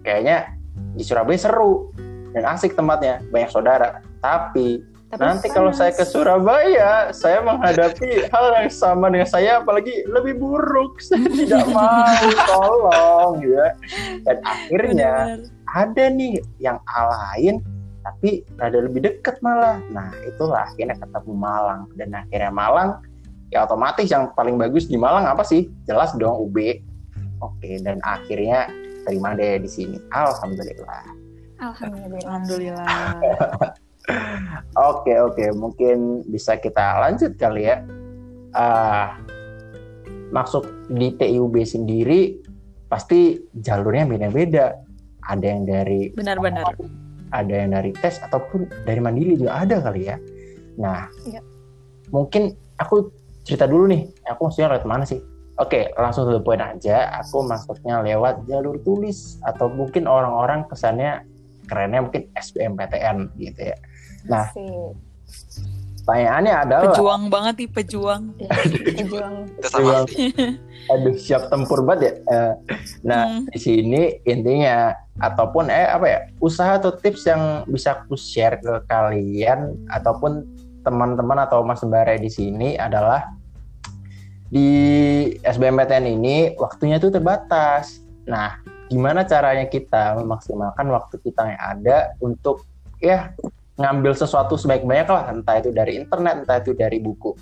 Kayaknya 0.00 0.48
di 0.96 1.04
Surabaya 1.04 1.36
seru 1.36 1.92
dan 2.32 2.48
asik 2.48 2.72
tempatnya, 2.72 3.20
banyak 3.28 3.52
saudara. 3.52 4.00
Tapi 4.24 4.80
Tapi 5.16 5.24
nanti 5.32 5.48
kalau 5.48 5.72
saya 5.72 5.96
ke. 5.96 6.04
Surabaya, 6.04 7.08
saya 7.16 7.40
menghadapi 7.40 8.20
hal 8.32 8.46
yang 8.52 8.68
sama 8.68 9.08
dengan 9.08 9.24
saya, 9.24 9.64
apalagi 9.64 10.04
lebih 10.04 10.36
buruk. 10.36 11.00
Saya 11.06 11.24
tidak 11.24 11.64
mau, 11.72 12.28
tolong, 12.44 13.32
ya. 13.40 13.72
Dan 14.28 14.36
akhirnya 14.44 15.12
Benar-benar. 15.40 15.72
ada 15.72 16.04
nih 16.12 16.34
yang 16.60 16.78
lain, 16.84 17.54
tapi 18.04 18.44
rada 18.60 18.78
lebih 18.84 19.08
deket 19.08 19.40
malah. 19.40 19.80
Nah, 19.88 20.12
itulah 20.28 20.68
akhirnya 20.68 21.00
ketemu 21.00 21.32
Malang. 21.32 21.80
Dan 21.96 22.12
akhirnya 22.12 22.52
Malang, 22.52 23.00
ya 23.48 23.64
otomatis 23.64 24.12
yang 24.12 24.28
paling 24.36 24.60
bagus 24.60 24.84
di 24.84 25.00
Malang 25.00 25.24
apa 25.24 25.40
sih? 25.48 25.72
Jelas 25.88 26.12
dong 26.20 26.44
UB. 26.44 26.60
Oke, 27.40 27.80
dan 27.80 28.04
akhirnya 28.04 28.68
terima 29.08 29.32
deh 29.32 29.64
di 29.64 29.68
sini. 29.68 29.96
Alhamdulillah. 30.12 31.04
Alhamdulillah. 31.56 32.20
alhamdulillah 32.28 33.85
Oke 34.76 35.18
oke 35.18 35.44
mungkin 35.56 36.22
bisa 36.28 36.60
kita 36.60 37.02
lanjut 37.02 37.34
kali 37.34 37.66
ya. 37.66 37.82
Ah, 38.54 39.18
masuk 40.30 40.66
di 40.90 41.12
TIUB 41.12 41.54
sendiri 41.66 42.38
pasti 42.86 43.40
jalurnya 43.56 44.06
beda-beda. 44.06 44.76
Ada 45.26 45.46
yang 45.46 45.62
dari 45.66 46.14
benar-benar 46.14 46.70
ada 47.34 47.54
yang 47.66 47.74
dari 47.74 47.90
tes 47.98 48.22
ataupun 48.22 48.70
dari 48.86 49.02
mandiri 49.02 49.34
juga 49.34 49.66
ada 49.66 49.82
kali 49.82 50.06
ya. 50.06 50.16
Nah, 50.78 51.10
Iya. 51.26 51.42
mungkin 52.14 52.54
aku 52.78 53.10
cerita 53.42 53.66
dulu 53.66 53.90
nih. 53.90 54.06
Aku 54.30 54.46
maksudnya 54.46 54.76
lewat 54.76 54.86
mana 54.86 55.02
sih? 55.02 55.18
Oke, 55.56 55.88
langsung 55.96 56.28
to 56.28 56.36
the 56.36 56.42
point 56.44 56.60
aja. 56.60 57.08
Aku 57.24 57.40
masuknya 57.42 58.04
lewat 58.04 58.44
jalur 58.44 58.76
tulis 58.84 59.40
atau 59.40 59.72
mungkin 59.72 60.04
orang-orang 60.04 60.68
kesannya 60.68 61.24
kerennya 61.66 62.04
mungkin 62.04 62.28
SBMPTN 62.36 63.34
gitu 63.40 63.72
ya. 63.72 63.76
Nah. 64.26 64.46
Pertanyaannya 66.06 66.54
adalah, 66.54 66.94
pejuang 66.94 67.22
banget 67.26 67.54
nih 67.58 67.70
pejuang 67.74 68.22
Ya, 68.38 68.46
pejuang. 68.94 69.34
Kita 69.58 69.68
sama. 69.74 70.06
aduh 70.86 71.14
siap 71.18 71.50
tempur 71.50 71.82
banget 71.82 72.00
ya. 72.00 72.12
Eh, 72.30 72.52
Nah, 73.02 73.22
Hmm. 73.26 73.42
di 73.50 73.58
sini 73.58 74.02
intinya 74.22 74.94
ataupun 75.18 75.66
eh 75.66 75.90
apa 75.90 76.06
ya 76.06 76.20
usaha 76.38 76.78
atau 76.78 76.94
tips 76.94 77.26
yang 77.26 77.66
bisa 77.66 77.98
aku 77.98 78.14
share 78.14 78.62
ke 78.62 78.86
kalian 78.86 79.74
ataupun 79.90 80.46
teman-teman 80.86 81.42
atau 81.42 81.66
mas 81.66 81.82
sembara 81.82 82.14
di 82.14 82.30
sini 82.30 82.78
adalah 82.78 83.34
di 84.46 84.68
SBMPTN 85.42 86.06
ini 86.06 86.54
waktunya 86.54 87.02
tuh 87.02 87.10
terbatas. 87.10 87.98
Nah, 88.24 88.62
gimana 88.86 89.26
caranya 89.26 89.66
kita 89.66 90.14
memaksimalkan 90.14 90.86
waktu 90.86 91.18
kita 91.18 91.50
yang 91.50 91.58
ada 91.58 92.14
untuk 92.22 92.62
ya 93.02 93.34
ngambil 93.76 94.12
sesuatu 94.16 94.56
sebaik-baiknya 94.56 95.12
lah, 95.12 95.24
entah 95.32 95.56
itu 95.60 95.70
dari 95.72 96.00
internet, 96.00 96.44
entah 96.44 96.58
itu 96.60 96.72
dari 96.72 96.98
buku. 97.00 97.36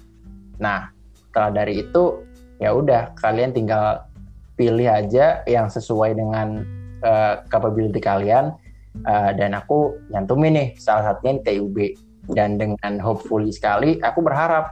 Nah, 0.59 0.91
setelah 1.15 1.51
dari 1.63 1.83
itu 1.87 2.27
ya 2.59 2.75
udah 2.75 3.15
kalian 3.19 3.55
tinggal 3.55 4.07
pilih 4.55 4.87
aja 4.87 5.43
yang 5.47 5.67
sesuai 5.67 6.15
dengan 6.15 6.63
uh, 7.03 7.43
capability 7.51 7.99
kalian 8.03 8.55
Uh, 9.03 9.35
dan 9.35 9.59
aku 9.59 9.99
nyantumin 10.07 10.55
nih 10.55 10.69
salah 10.79 11.11
satunya 11.11 11.43
di 11.43 11.43
TUB 11.43 11.77
dan 12.31 12.63
dengan 12.63 13.03
hopefully 13.03 13.51
sekali 13.51 13.99
aku 13.99 14.23
berharap 14.23 14.71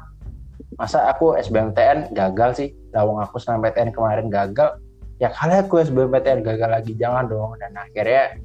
masa 0.79 1.11
aku 1.11 1.35
SBMTN 1.37 2.15
gagal 2.15 2.51
sih? 2.57 2.69
Lawang 2.95 3.21
aku 3.21 3.43
SNMPTN 3.43 3.93
kemarin 3.93 4.31
gagal. 4.31 4.79
Ya 5.21 5.29
kali 5.35 5.59
aku 5.59 5.83
SBMPTN 5.85 6.47
gagal 6.47 6.71
lagi 6.71 6.93
jangan 6.97 7.29
dong. 7.29 7.59
Dan 7.61 7.77
akhirnya 7.77 8.39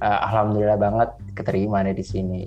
uh, 0.00 0.18
alhamdulillah 0.26 0.76
banget 0.76 1.08
keterima 1.34 1.82
deh 1.82 1.94
di 1.94 2.04
sini 2.04 2.44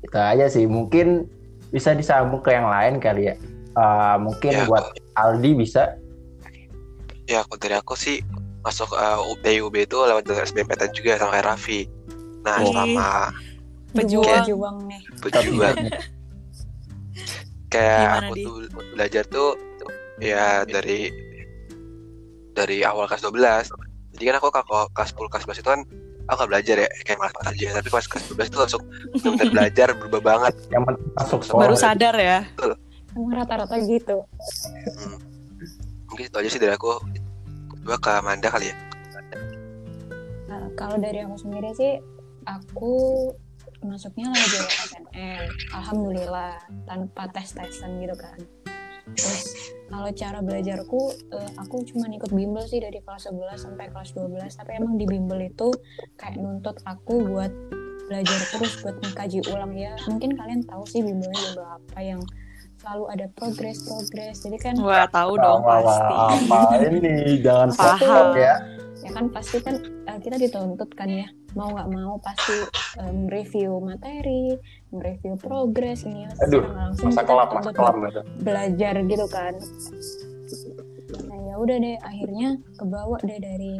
itu 0.00 0.16
aja 0.16 0.48
sih 0.48 0.64
mungkin 0.64 1.28
bisa 1.70 1.92
disambung 1.92 2.40
ke 2.40 2.50
yang 2.52 2.66
lain 2.66 2.98
kali 2.98 3.30
ya 3.30 3.36
Uh, 3.70 4.18
mungkin 4.18 4.50
Ya, 4.50 4.66
buat 4.66 4.98
Aldi 5.14 5.54
bisa 5.54 5.94
Ya, 7.30 7.46
kalau 7.46 7.62
dari 7.62 7.78
aku 7.78 7.94
sih 7.94 8.18
masuk 8.66 8.90
uh, 8.90 9.22
dari 9.46 9.62
UB 9.62 9.86
itu 9.86 9.94
lewat 9.94 10.26
jalur 10.26 10.42
SBMPTN 10.42 10.90
juga 10.90 11.14
sama 11.22 11.38
kayak 11.38 11.46
Raffi. 11.54 11.86
Nah, 12.42 12.66
Oh. 12.66 12.74
sama 12.74 13.30
Pejuang. 13.94 14.42
Pejuang 14.42 14.76
nih. 14.90 15.00
pejuang 15.22 15.76
kayak 17.70 18.02
Gimana, 18.02 18.18
aku 18.26 18.32
Di? 18.34 18.42
tuh 18.42 18.54
belajar 18.98 19.24
tuh 19.30 19.50
ya 20.18 20.66
dari 20.66 21.14
dari 22.58 22.82
awal 22.82 23.06
kelas 23.06 23.22
12. 23.22 23.70
Jadi 24.18 24.22
kan 24.26 24.34
aku 24.42 24.48
kalau 24.50 24.90
kelas 24.90 25.14
10 25.14 25.30
kelas 25.30 25.44
11 25.46 25.62
itu 25.62 25.70
kan 25.70 25.80
aku 26.30 26.38
nggak 26.38 26.50
belajar 26.54 26.76
ya 26.86 26.88
kayak 27.02 27.18
malas 27.18 27.34
aja 27.42 27.66
tapi 27.74 27.88
pas 27.90 28.06
kelas 28.06 28.24
12 28.30 28.46
itu 28.46 28.58
langsung 28.62 28.82
benar 29.18 29.48
belajar 29.50 29.88
berubah 29.98 30.20
banget 30.22 30.54
yang 30.70 30.82
masuk 31.18 31.42
sekolah 31.42 31.66
Baru 31.66 31.74
sadar 31.74 32.14
ya. 32.14 32.46
Emang 33.10 33.34
rata-rata 33.34 33.74
gitu. 33.82 34.22
Hmm. 34.86 35.18
mungkin 36.06 36.24
itu 36.30 36.36
aja 36.38 36.48
sih 36.50 36.60
dari 36.62 36.74
aku 36.74 37.02
coba 37.82 37.96
ke 37.98 38.10
Amanda 38.14 38.50
kali 38.50 38.70
ya 38.70 38.76
Nah, 40.50 40.66
kalau 40.74 40.98
dari 40.98 41.22
aku 41.22 41.38
sendiri 41.38 41.70
sih, 41.78 42.02
aku 42.42 43.30
masuknya 43.86 44.34
jalur 44.34 44.66
SNM. 44.66 45.46
Alhamdulillah, 45.70 46.58
tanpa 46.90 47.30
tes-tesan 47.30 48.02
gitu 48.02 48.18
kan. 48.18 48.38
Terus 49.16 49.44
kalau 49.90 50.08
cara 50.14 50.38
belajarku, 50.38 51.00
eh, 51.34 51.50
aku 51.58 51.82
cuma 51.90 52.06
ikut 52.06 52.30
bimbel 52.30 52.62
sih 52.66 52.78
dari 52.78 53.02
kelas 53.02 53.26
11 53.30 53.58
sampai 53.58 53.90
kelas 53.90 54.14
12. 54.14 54.54
Tapi 54.54 54.70
emang 54.78 54.94
di 54.94 55.06
bimbel 55.06 55.40
itu 55.50 55.74
kayak 56.14 56.38
nuntut 56.38 56.78
aku 56.86 57.26
buat 57.26 57.50
belajar 58.06 58.40
terus 58.54 58.74
buat 58.82 58.96
mengkaji 59.02 59.38
ulang 59.50 59.74
ya. 59.74 59.94
Mungkin 60.06 60.38
kalian 60.38 60.62
tahu 60.66 60.82
sih 60.86 61.02
bimbelnya 61.02 61.38
bimbel 61.50 61.66
apa 61.66 61.98
yang 62.02 62.20
selalu 62.80 63.04
ada 63.12 63.26
progres-progres. 63.34 64.36
Jadi 64.46 64.56
kan 64.62 64.74
Wah, 64.80 65.04
tahu 65.10 65.36
dong 65.36 65.60
Wah, 65.66 65.82
pasti. 65.82 66.14
apa 66.14 66.60
ini 66.86 67.42
jangan 67.42 67.68
Paham. 67.74 68.26
ya 68.38 68.54
ya 69.00 69.10
kan 69.16 69.26
pasti 69.32 69.58
kan 69.64 69.76
eh, 69.80 70.18
kita 70.20 70.36
dituntut 70.36 70.92
kan 70.92 71.08
ya 71.08 71.26
mau 71.52 71.68
nggak 71.68 71.88
mau 71.90 72.14
pasti 72.18 72.56
em, 72.96 73.26
review 73.26 73.78
materi, 73.78 74.54
review 74.90 75.34
progres 75.34 76.04
ini 76.04 76.24
ya 76.24 76.30
Aduh, 76.42 76.62
langsung 76.68 77.10
masa 77.10 77.22
kelam 77.22 77.48
masa 77.50 77.70
kelam 77.70 77.96
gitu. 78.04 78.20
belajar 78.40 78.94
gitu 79.02 79.26
kan. 79.26 79.54
Nah 81.26 81.38
ya 81.42 81.54
udah 81.56 81.76
deh 81.76 81.96
akhirnya 82.00 82.48
kebawa 82.76 83.18
deh 83.20 83.38
dari 83.38 83.74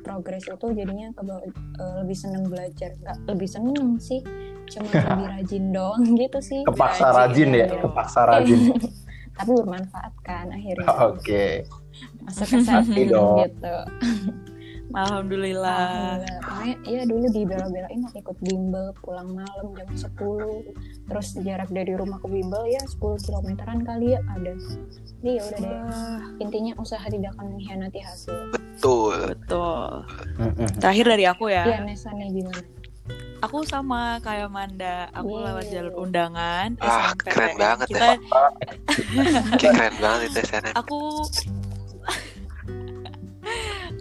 progres 0.00 0.44
itu 0.44 0.66
jadinya 0.72 1.08
kebawa 1.12 1.40
eh, 1.46 1.94
lebih 2.04 2.16
seneng 2.16 2.44
belajar. 2.46 2.90
Nggak 2.98 3.18
lebih 3.26 3.48
seneng 3.48 3.88
sih 3.96 4.20
cuma 4.66 4.88
lebih 5.14 5.26
rajin 5.30 5.64
doang 5.72 6.04
gitu 6.14 6.38
sih. 6.40 6.60
Kepaksa 6.64 7.12
rajin 7.12 7.48
ya 7.50 7.66
Iya. 7.66 7.80
kepaksa 7.80 8.20
rajin. 8.24 8.60
Tapi 9.36 9.52
bermanfaat 9.52 10.14
kan 10.24 10.48
akhirnya. 10.48 10.88
Oke. 11.06 11.64
Masuk 12.24 12.48
ke 12.56 13.04
gitu 13.04 13.24
Alhamdulillah. 14.92 16.20
Alhamdulillah. 16.20 16.40
Makanya 16.42 16.76
ya 16.84 17.02
dulu 17.04 17.26
dibela-belain 17.28 18.00
aku 18.04 18.16
ikut 18.18 18.38
bimbel 18.40 18.86
pulang 18.98 19.28
malam 19.30 19.66
jam 19.72 19.88
10 19.90 21.06
terus 21.06 21.28
jarak 21.40 21.70
dari 21.70 21.92
rumah 21.92 22.18
ke 22.18 22.26
bimbel 22.26 22.62
ya 22.64 22.82
10 22.82 22.98
kilometeran 23.22 23.82
kali 23.82 24.14
ya 24.14 24.20
ada 24.28 24.52
jadi 25.16 25.30
ya 25.32 25.42
udah 25.42 25.58
deh 25.58 25.78
intinya 26.38 26.72
usaha 26.76 27.02
tidak 27.02 27.30
akan 27.34 27.46
mengkhianati 27.52 28.00
hasil 28.00 28.36
betul 28.50 29.14
betul. 29.26 29.88
Terakhir 30.78 31.06
dari 31.08 31.24
aku 31.24 31.44
ya. 31.48 31.64
iya 31.64 31.78
Nesa 31.80 32.10
nih 32.12 32.30
gimana 32.32 32.62
Aku 33.36 33.62
sama 33.62 34.16
kayak 34.18 34.48
Manda, 34.48 35.12
aku 35.12 35.28
Yeay. 35.30 35.44
lewat 35.44 35.64
jalur 35.68 35.94
undangan 36.00 36.68
Wah, 36.80 37.12
SNMPTN. 37.12 37.28
keren 37.28 37.54
banget 37.54 37.86
Kita 37.86 37.98
kayak 38.00 38.18
keren 39.60 39.94
banget 40.00 40.20
itu 40.26 40.40
SNM 40.42 40.72
aku 40.74 40.98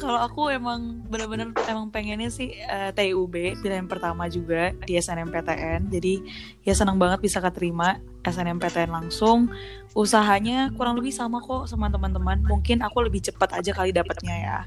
kalau 0.05 0.21
aku 0.21 0.41
emang 0.53 1.01
bener-bener 1.09 1.49
emang 1.65 1.89
pengennya 1.89 2.29
sih 2.29 2.53
eh, 2.53 2.93
TUB 2.93 3.33
pilihan 3.59 3.89
pertama 3.89 4.29
juga 4.29 4.69
di 4.85 4.93
SNMPTN 4.93 5.89
jadi 5.89 6.21
ya 6.61 6.77
senang 6.77 7.01
banget 7.01 7.25
bisa 7.25 7.41
keterima 7.41 7.97
SNMPTN 8.21 8.89
langsung. 8.89 9.49
Usahanya 9.95 10.69
kurang 10.75 10.97
lebih 10.99 11.13
sama 11.13 11.39
kok 11.39 11.69
sama 11.69 11.87
teman-teman. 11.87 12.41
Mungkin 12.43 12.81
aku 12.81 13.05
lebih 13.05 13.21
cepat 13.23 13.61
aja 13.61 13.71
kali 13.71 13.93
dapatnya 13.93 14.35
ya. 14.35 14.59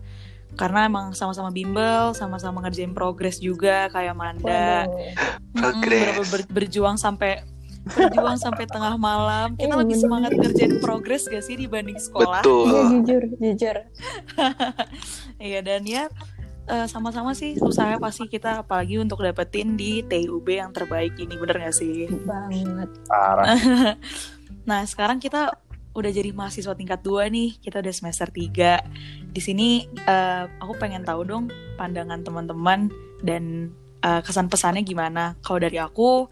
Karena 0.57 0.89
emang 0.89 1.13
sama-sama 1.13 1.53
bimbel 1.53 2.17
sama-sama 2.17 2.65
ngerjain 2.65 2.97
progres 2.97 3.39
juga 3.39 3.91
kayak 3.93 4.15
Manda. 4.17 4.89
Mm-mm, 4.89 5.59
Progres. 5.59 6.01
bener-bener 6.01 6.29
ber- 6.33 6.51
berjuang 6.51 6.97
sampai 6.97 7.45
berjuang 7.91 8.37
sampai 8.37 8.65
tengah 8.65 8.95
malam. 8.95 9.53
Kita 9.53 9.69
Iya, 9.69 9.79
lebih 9.79 9.95
bener. 9.95 10.03
semangat 10.03 10.31
ngerjain 10.33 10.75
progres 10.79 11.25
gak 11.25 11.41
sih 11.41 11.55
dibanding 11.55 11.97
sekolah? 11.97 12.41
Iya 12.41 12.49
betul 12.49 12.83
jujur 12.95 13.23
jujur. 13.37 13.77
Iya 15.39 15.61
dan 15.61 15.83
ya 15.83 16.05
eh, 16.67 16.87
sama-sama 16.87 17.33
sih 17.33 17.55
usahanya 17.57 17.97
pasti 17.97 18.27
kita 18.27 18.61
apalagi 18.61 18.99
untuk 18.99 19.21
dapetin 19.21 19.75
di 19.75 20.03
TUB 20.03 20.47
yang 20.49 20.71
terbaik 20.71 21.15
ini 21.17 21.35
bener 21.35 21.61
gak 21.61 21.75
sih? 21.75 22.11
banget. 22.23 22.91
Parah. 23.07 23.47
Nah 24.65 24.85
sekarang 24.85 25.17
kita 25.17 25.57
udah 25.91 26.11
jadi 26.11 26.29
mahasiswa 26.31 26.75
tingkat 26.75 27.01
2 27.01 27.25
nih. 27.27 27.57
Kita 27.57 27.81
udah 27.81 27.89
semester 27.91 28.29
3 28.29 28.85
di 29.29 29.41
sini 29.41 29.69
eh, 29.99 30.45
aku 30.59 30.77
pengen 30.77 31.03
tahu 31.03 31.25
dong 31.25 31.45
pandangan 31.75 32.21
teman-teman 32.21 32.93
dan 33.21 33.73
eh, 33.99 34.21
kesan 34.21 34.47
pesannya 34.47 34.83
gimana. 34.83 35.41
Kalau 35.41 35.57
dari 35.59 35.77
aku 35.77 36.29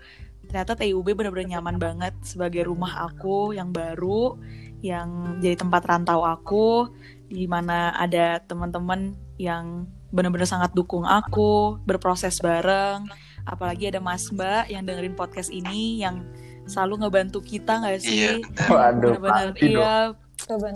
ternyata 0.46 0.78
TUB 0.78 1.06
bener-bener 1.14 1.58
nyaman 1.58 1.76
banget 1.76 2.14
sebagai 2.22 2.66
rumah 2.66 3.10
aku 3.10 3.52
yang 3.52 3.70
baru 3.74 4.38
yang 4.84 5.40
jadi 5.42 5.58
tempat 5.58 5.82
rantau 5.84 6.22
aku 6.22 6.90
di 7.26 7.50
mana 7.50 7.90
ada 7.98 8.38
teman-teman 8.44 9.18
yang 9.36 9.90
bener-bener 10.14 10.46
sangat 10.46 10.70
dukung 10.72 11.02
aku 11.02 11.82
berproses 11.82 12.38
bareng 12.38 13.10
apalagi 13.46 13.90
ada 13.90 13.98
Mas 14.02 14.30
Mbak 14.30 14.70
yang 14.70 14.82
dengerin 14.86 15.14
podcast 15.18 15.50
ini 15.50 16.02
yang 16.02 16.22
selalu 16.66 17.06
ngebantu 17.06 17.38
kita 17.42 17.78
nggak 17.78 17.94
iya 17.94 18.02
sih 18.02 18.26
benar. 18.42 18.68
waduh 18.70 19.10
bener-bener 19.18 19.50
pasti 19.54 19.66
dong. 19.70 19.78
iya 19.78 19.94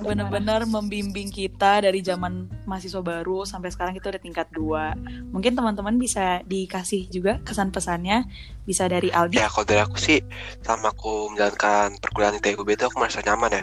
bener-bener 0.03 0.67
membimbing 0.67 1.29
kita 1.31 1.85
dari 1.85 2.01
zaman 2.03 2.49
mahasiswa 2.67 2.99
baru 3.05 3.47
sampai 3.47 3.71
sekarang 3.71 3.95
kita 3.95 4.11
udah 4.11 4.23
tingkat 4.23 4.49
2 4.51 4.97
mungkin 5.31 5.53
teman-teman 5.55 5.95
bisa 6.01 6.43
dikasih 6.43 7.07
juga 7.13 7.39
kesan 7.47 7.71
pesannya 7.71 8.27
bisa 8.67 8.87
dari 8.91 9.11
Aldi. 9.13 9.39
Ya 9.39 9.47
kalau 9.47 9.67
dari 9.67 9.81
aku 9.83 9.99
sih 9.99 10.19
selama 10.63 10.91
aku 10.95 11.31
menjalankan 11.35 11.95
perkuliahan 12.03 12.35
di 12.39 12.43
TUB 12.43 12.69
itu 12.75 12.85
aku 12.87 12.99
merasa 12.99 13.23
nyaman 13.23 13.51
ya. 13.59 13.63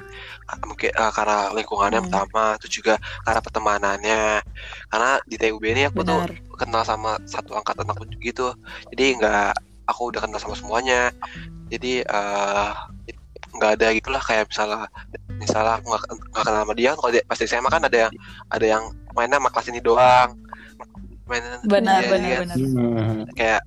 Mungkin 0.67 0.89
eh, 0.96 1.12
karena 1.15 1.38
lingkungannya 1.56 2.00
Hmm. 2.00 2.06
pertama 2.08 2.43
terus 2.60 2.74
juga 2.80 2.93
karena 3.26 3.39
pertemanannya. 3.43 4.22
Karena 4.91 5.10
di 5.28 5.36
TUB 5.41 5.63
ini 5.74 5.82
aku 5.91 6.02
tuh 6.08 6.24
benar. 6.24 6.30
kenal 6.60 6.84
sama 6.88 7.20
satu 7.28 7.52
angkatan 7.60 7.88
aku 7.91 8.08
gitu. 8.24 8.56
Jadi 8.96 9.04
nggak 9.20 9.52
aku 9.91 10.02
udah 10.15 10.22
kenal 10.24 10.39
sama 10.39 10.56
semuanya. 10.56 11.12
Jadi 11.72 12.04
eh, 12.04 12.70
nggak 13.58 13.72
ada 13.80 13.88
gitulah 13.98 14.22
kayak 14.24 14.46
misalnya 14.52 14.88
misalnya 15.38 15.80
aku 15.80 15.86
nggak 15.93 16.04
kenal 16.34 16.54
sama 16.65 16.73
dia. 16.73 16.91
Kalau 16.97 17.12
dia 17.13 17.23
pasti 17.26 17.43
SMA 17.45 17.69
kan 17.69 17.84
ada 17.86 17.97
yang 18.08 18.13
ada 18.50 18.65
yang 18.65 18.84
mainnya 19.13 19.38
sama 19.38 19.50
kelas 19.54 19.67
ini 19.69 19.80
doang. 19.82 20.30
Mainnya 21.28 21.58
benar 21.67 22.02
iya, 22.02 22.10
benar 22.12 22.28
benar. 22.43 22.58
Hmm. 22.58 23.21
kayak 23.36 23.62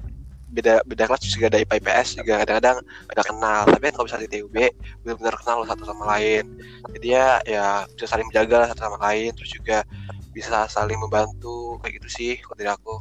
beda 0.51 0.83
beda 0.83 1.07
kelas 1.07 1.23
juga 1.31 1.47
ada 1.47 1.63
IPA 1.63 1.75
IPS 1.79 2.09
juga 2.19 2.33
kadang-kadang 2.43 2.79
udah 2.83 3.25
kenal. 3.25 3.61
Tapi 3.71 3.85
kan 3.87 3.93
kalau 3.95 4.07
misalnya 4.11 4.27
di 4.27 4.33
TUB 4.43 4.57
benar-benar 5.07 5.35
kenal 5.39 5.57
loh 5.63 5.69
satu 5.71 5.83
sama 5.87 6.05
lain. 6.19 6.45
Jadi 6.99 7.07
ya 7.07 7.39
ya 7.47 7.87
bisa 7.95 8.07
saling 8.11 8.27
menjaga 8.29 8.67
lah 8.67 8.69
satu 8.75 8.83
sama 8.91 8.99
lain. 9.11 9.31
Terus 9.39 9.51
juga 9.55 9.79
bisa 10.31 10.67
saling 10.67 10.99
membantu 10.99 11.79
kayak 11.83 12.03
gitu 12.03 12.09
sih 12.11 12.33
kalau 12.43 12.57
dari 12.59 12.71
aku. 12.71 12.95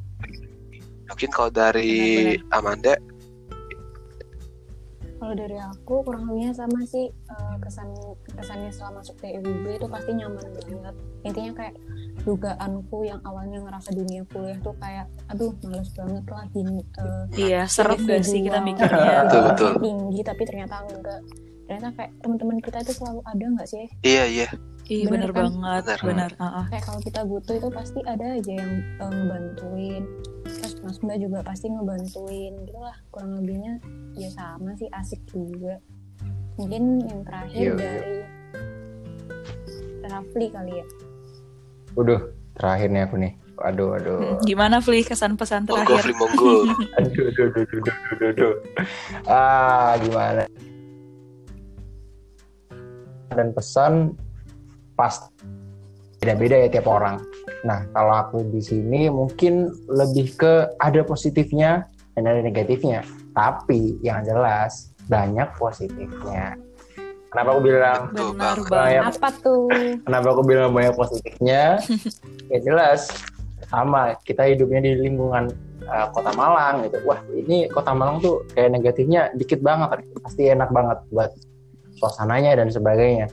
Mungkin 1.10 1.30
kalau 1.34 1.50
dari 1.50 2.38
Amanda 2.54 2.94
Kalau 5.20 5.34
dari 5.36 5.58
aku 5.60 5.94
kurang 6.08 6.32
lebihnya 6.32 6.56
sama 6.56 6.80
sih 6.88 7.12
eh, 7.12 7.56
kesan 7.60 7.92
kesannya 8.34 8.72
setelah 8.72 9.04
masuk 9.04 9.20
TUB 9.20 9.66
itu 9.68 9.88
pasti 9.92 10.12
nyaman 10.16 10.48
banget. 10.56 10.96
Intinya 11.28 11.52
kayak 11.60 11.76
dugaanku 12.24 12.98
yang 13.04 13.20
awalnya 13.24 13.60
ngerasa 13.64 13.92
dunia 13.92 14.24
kuliah 14.28 14.60
tuh 14.60 14.76
kayak 14.80 15.08
aduh 15.28 15.52
males 15.64 15.92
banget 15.96 16.24
lah 16.28 16.46
gini 16.52 16.84
eh, 16.84 17.24
iya 17.40 17.62
serem 17.64 18.00
gak 18.04 18.28
sih 18.28 18.44
kita 18.44 18.60
mikirnya 18.60 19.24
Betul, 19.28 19.42
betul. 19.52 19.72
tinggi 19.80 20.20
tapi 20.24 20.42
ternyata 20.48 20.84
enggak. 20.88 21.22
Ternyata 21.70 21.88
kayak 21.96 22.12
teman-teman 22.26 22.58
kita 22.60 22.78
itu 22.82 22.92
selalu 22.98 23.22
ada 23.30 23.46
nggak 23.46 23.70
sih? 23.70 23.86
iya 24.02 24.26
iya 24.26 24.48
Iya 24.90 25.06
bener, 25.06 25.30
Bener 25.30 25.32
kan? 25.38 25.42
banget, 25.54 25.84
Bener. 25.86 26.02
bener. 26.02 26.32
uh-uh. 26.42 26.66
Kayak 26.74 26.84
kalau 26.90 27.00
kita 27.06 27.22
butuh 27.22 27.56
itu 27.62 27.70
pasti 27.70 28.00
ada 28.10 28.26
aja 28.26 28.52
yang 28.58 28.74
eh, 28.98 29.06
ngebantuin. 29.14 30.04
Terus 30.50 30.74
Mas 30.82 30.98
Mbak 31.00 31.18
juga 31.22 31.40
pasti 31.46 31.70
ngebantuin 31.70 32.54
gitu 32.66 32.80
lah. 32.80 32.98
Kurang 33.14 33.38
lebihnya 33.38 33.78
ya 34.16 34.30
sama 34.34 34.74
sih 34.76 34.90
asik 34.90 35.22
juga. 35.30 35.78
Mungkin 36.58 37.06
yang 37.06 37.22
terakhir 37.24 37.62
Iya, 37.62 37.72
iya. 37.72 37.78
dari 37.78 38.18
Rafli 40.10 40.48
kali 40.50 40.74
ya. 40.74 40.86
Waduh, 41.94 42.22
terakhir 42.58 42.90
nih 42.90 43.02
aku 43.06 43.16
nih. 43.16 43.34
Waduh, 43.56 43.88
waduh. 43.94 44.18
Hmm, 44.18 44.38
Gimana 44.50 44.80
Fli 44.80 45.04
kesan 45.04 45.36
pesan 45.36 45.68
Monggo, 45.68 45.84
terakhir? 45.86 46.04
Fli, 46.10 46.14
monggo. 46.18 46.54
Aduh, 46.98 47.24
aduh, 47.30 47.46
aduh, 47.46 47.62
aduh, 47.62 47.78
aduh, 47.78 47.96
aduh, 48.10 48.28
aduh. 48.34 48.54
Ah, 49.28 49.94
gimana? 50.00 50.44
Dan 53.30 53.54
pesan 53.54 54.18
pas 54.98 55.16
beda-beda 56.20 56.56
ya 56.58 56.68
tiap 56.68 56.88
orang. 56.90 57.22
Nah, 57.68 57.84
kalau 57.92 58.14
aku 58.16 58.38
di 58.48 58.64
sini 58.64 59.12
mungkin 59.12 59.68
lebih 59.92 60.36
ke 60.40 60.54
ada 60.80 61.02
positifnya 61.04 61.88
dan 62.16 62.24
ada 62.28 62.40
negatifnya. 62.40 63.04
Tapi 63.36 64.00
yang 64.00 64.24
jelas 64.24 64.96
banyak 65.12 65.48
positifnya. 65.60 66.56
Kenapa 67.30 67.50
aku 67.54 67.62
bilang 67.62 68.00
Benar 68.10 68.58
banget. 68.58 68.68
banget. 68.74 69.04
Apa 69.22 69.30
tuh? 69.38 69.70
kenapa 70.02 70.28
aku 70.34 70.42
bilang 70.42 70.72
banyak 70.74 70.96
positifnya? 70.98 71.78
ya 72.52 72.58
jelas 72.64 73.06
sama 73.70 74.18
kita 74.26 74.50
hidupnya 74.50 74.82
di 74.82 74.92
lingkungan 74.98 75.54
uh, 75.86 76.10
kota 76.10 76.34
Malang 76.34 76.90
gitu. 76.90 76.98
Wah 77.06 77.22
ini 77.38 77.70
kota 77.70 77.94
Malang 77.94 78.18
tuh 78.24 78.42
kayak 78.58 78.74
negatifnya 78.74 79.30
dikit 79.38 79.62
banget, 79.62 80.02
pasti 80.26 80.50
enak 80.50 80.74
banget 80.74 80.98
buat 81.14 81.30
suasananya 82.02 82.58
dan 82.58 82.74
sebagainya. 82.74 83.30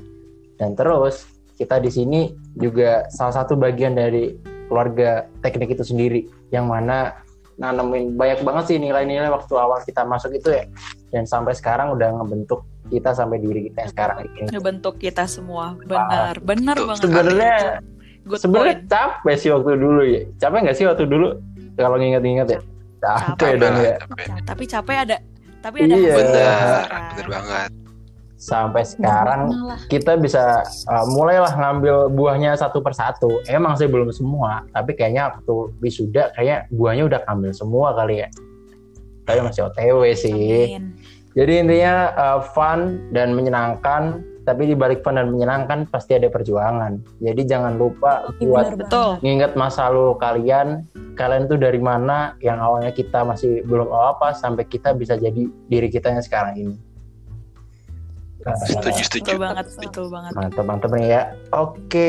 Dan 0.60 0.76
terus 0.76 1.24
kita 1.56 1.80
di 1.80 1.90
sini 1.90 2.20
juga 2.54 3.08
salah 3.08 3.42
satu 3.42 3.56
bagian 3.56 3.96
dari 3.96 4.36
keluarga 4.68 5.24
teknik 5.40 5.72
itu 5.72 5.84
sendiri, 5.86 6.28
yang 6.52 6.68
mana 6.68 7.16
nanemin 7.56 8.12
banyak 8.12 8.44
banget 8.44 8.64
sih 8.68 8.76
nilai-nilai 8.76 9.32
waktu 9.32 9.52
awal 9.56 9.80
kita 9.80 10.04
masuk 10.04 10.36
itu 10.36 10.52
ya. 10.52 10.64
Dan 11.08 11.24
sampai 11.24 11.56
sekarang 11.56 11.96
udah 11.96 12.20
ngebentuk 12.20 12.68
kita 12.92 13.16
sampai 13.16 13.40
diri 13.40 13.72
kita 13.72 13.88
yang 13.88 13.92
sekarang 13.96 14.16
ini. 14.28 14.52
Ngebentuk 14.52 15.00
kita 15.00 15.24
semua. 15.24 15.74
Benar, 15.88 16.36
benar 16.44 16.76
banget. 16.76 17.02
Sebenarnya 17.02 17.54
sebenarnya 18.36 18.76
capek 18.86 19.36
sih 19.40 19.48
waktu 19.50 19.70
dulu 19.80 20.02
ya. 20.04 20.22
Capek 20.36 20.58
nggak 20.68 20.76
sih 20.76 20.84
waktu 20.84 21.04
dulu 21.08 21.28
kalau 21.80 21.96
nginget-nginget 21.96 22.48
ya? 22.52 22.60
Capek 23.00 23.32
Capek 23.32 23.52
dong 23.56 23.76
ya. 23.80 23.94
Capek. 24.02 24.24
Tapi 24.44 24.64
capek 24.68 24.96
ada 25.08 25.16
tapi 25.64 25.76
ada 25.82 25.94
Iya. 25.98 26.14
kan? 26.86 27.02
bener 27.16 27.28
banget. 27.32 27.70
Sampai 28.46 28.86
sekarang 28.86 29.50
kita 29.90 30.14
bisa 30.14 30.62
uh, 30.86 31.06
mulailah 31.10 31.50
ngambil 31.50 32.14
buahnya 32.14 32.54
satu 32.54 32.78
persatu. 32.78 33.42
Emang 33.50 33.74
sih 33.74 33.90
belum 33.90 34.14
semua, 34.14 34.62
tapi 34.70 34.94
kayaknya 34.94 35.34
waktu 35.34 35.74
wisuda 35.82 36.30
kayaknya 36.38 36.70
buahnya 36.70 37.10
udah 37.10 37.20
ngambil 37.26 37.50
semua 37.50 37.90
kali 37.98 38.22
ya. 38.22 38.30
Tapi 39.26 39.42
masih 39.42 39.66
OTW 39.66 40.00
sih. 40.14 40.78
Amin. 40.78 40.94
Jadi 41.34 41.52
intinya 41.58 42.14
uh, 42.14 42.40
fun 42.54 43.10
dan 43.10 43.34
menyenangkan, 43.34 44.22
tapi 44.46 44.70
di 44.70 44.78
balik 44.78 45.02
fun 45.02 45.18
dan 45.18 45.26
menyenangkan 45.34 45.90
pasti 45.90 46.14
ada 46.14 46.30
perjuangan. 46.30 47.02
Jadi 47.18 47.50
jangan 47.50 47.74
lupa 47.74 48.30
Iya, 48.38 48.46
buat 48.46 48.66
Betul. 48.78 49.10
nginget 49.26 49.58
masa 49.58 49.90
lalu 49.90 50.14
kalian 50.22 50.86
kalian 51.18 51.50
tuh 51.50 51.58
dari 51.58 51.82
mana 51.82 52.38
yang 52.38 52.62
awalnya 52.62 52.94
kita 52.94 53.26
masih 53.26 53.66
belum 53.66 53.90
apa 53.90 54.38
sampai 54.38 54.62
kita 54.70 54.94
bisa 54.94 55.18
jadi 55.18 55.50
diri 55.66 55.88
kita 55.90 56.14
yang 56.14 56.22
sekarang 56.22 56.54
ini 56.54 56.76
Setuju, 58.62 59.02
setuju. 59.02 59.26
Betul 59.26 59.40
banget, 59.40 59.66
betul 59.74 60.06
banget. 60.08 60.32
mantap 60.32 60.64
mantap 60.64 60.90
nih 60.92 61.06
ya 61.08 61.22
oke 61.50 62.08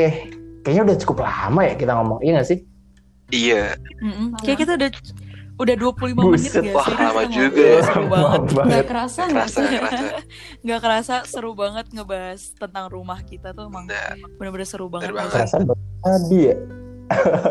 kayaknya 0.61 0.81
udah 0.85 0.97
cukup 0.99 1.17
lama 1.21 1.61
ya 1.63 1.73
kita 1.73 1.91
ngomong 1.93 2.19
iya 2.21 2.31
gak 2.37 2.47
sih 2.47 2.59
Iya. 3.27 3.75
Kayak 4.39 4.57
kita 4.57 4.71
udah 4.73 4.89
udah 5.57 5.75
25 5.75 6.15
menit 6.15 6.47
Buset. 6.47 6.63
gak 6.63 6.71
Wah, 6.71 6.85
sih? 6.85 6.95
lama 6.95 7.21
Kita 7.21 7.33
juga 7.33 7.59
ya. 7.59 7.79
Seru 7.83 8.03
banget. 8.07 8.39
Banget 8.47 8.67
Nggak 8.67 8.85
kerasa 8.87 9.21
kerasa, 9.25 9.59
sih? 9.59 9.67
kerasa. 9.75 10.05
Nggak 10.63 10.79
kerasa 10.79 11.15
seru 11.25 11.51
banget 11.51 11.85
ngebahas 11.89 12.41
tentang 12.53 12.85
rumah 12.87 13.19
kita 13.21 13.51
tuh 13.51 13.67
emang 13.67 13.83
Bener. 13.83 14.15
bener-bener 14.37 14.63
seru 14.63 14.87
banget. 14.87 15.11
Bener 15.11 15.15
banget. 15.19 15.33
Kerasa 15.35 15.55
tadi 15.99 16.39
ya 16.39 16.55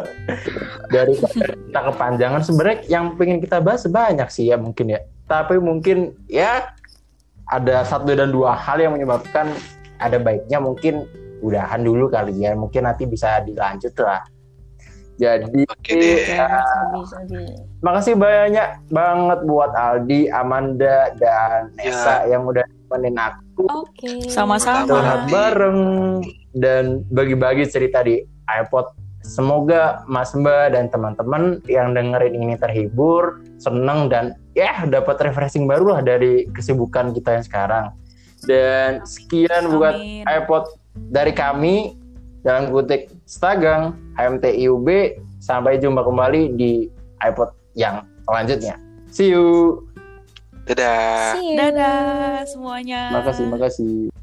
dari 0.89 1.15
kita 1.17 1.81
kepanjangan 1.85 2.41
sebenarnya 2.41 2.79
yang 2.89 3.05
pengen 3.17 3.39
kita 3.39 3.59
bahas 3.59 3.85
banyak 3.85 4.29
sih 4.29 4.49
ya 4.49 4.57
mungkin 4.57 4.87
ya 4.89 5.01
tapi 5.25 5.57
mungkin 5.57 6.13
ya 6.25 6.73
ada 7.51 7.87
satu 7.87 8.11
dan 8.13 8.35
dua 8.35 8.55
hal 8.59 8.83
yang 8.83 8.95
menyebabkan 8.99 9.55
ada 10.03 10.19
baiknya 10.19 10.59
mungkin 10.59 11.07
udahan 11.41 11.85
dulu 11.85 12.11
kali 12.11 12.35
ya 12.43 12.57
mungkin 12.57 12.89
nanti 12.89 13.07
bisa 13.07 13.41
dilanjut 13.45 13.95
lah 14.03 14.25
jadi 15.17 15.65
Oke 15.65 15.97
deh. 15.97 16.29
ya, 16.29 16.61
makasih 17.81 18.21
banyak 18.21 18.69
banget 18.93 19.41
buat 19.49 19.73
Aldi, 19.73 20.29
Amanda 20.29 21.09
dan 21.17 21.73
Ya. 21.81 21.89
Nesa 21.89 22.15
yang 22.29 22.45
udah 22.45 22.65
nemenin 22.69 23.17
aku 23.17 23.65
Oke. 23.65 24.29
Sama-sama. 24.29 24.85
curhat 24.85 25.33
bareng 25.33 25.81
dan 26.53 27.01
bagi-bagi 27.09 27.65
cerita 27.65 28.05
di 28.05 28.21
iPod. 28.45 28.93
Semoga 29.25 30.05
Mas 30.07 30.37
Mbak 30.37 30.77
dan 30.77 30.85
teman-teman 30.93 31.59
yang 31.67 31.97
dengerin 31.97 32.37
ini 32.37 32.55
terhibur, 32.61 33.41
seneng 33.59 34.13
dan 34.13 34.37
ya 34.57 34.89
dapat 34.89 35.21
refreshing 35.21 35.69
baru 35.69 35.93
lah 35.93 36.01
dari 36.01 36.49
kesibukan 36.49 37.13
kita 37.13 37.37
yang 37.37 37.45
sekarang. 37.45 37.87
Dan 38.49 39.05
sekian 39.05 39.77
buat 39.77 40.01
Amin. 40.01 40.25
iPod 40.25 40.81
dari 41.13 41.37
kami 41.37 42.01
dalam 42.41 42.73
kutik 42.73 43.13
Stagang 43.29 43.93
HMTIUB. 44.17 44.89
Sampai 45.37 45.79
jumpa 45.79 46.03
kembali 46.03 46.57
di 46.57 46.89
iPod 47.21 47.53
yang 47.77 48.03
selanjutnya. 48.25 48.81
See 49.13 49.31
you. 49.31 49.79
Dadah. 50.67 51.39
See 51.39 51.55
you. 51.55 51.59
Dadah 51.61 52.43
semuanya. 52.49 53.15
Makasih, 53.15 53.45
makasih. 53.47 54.16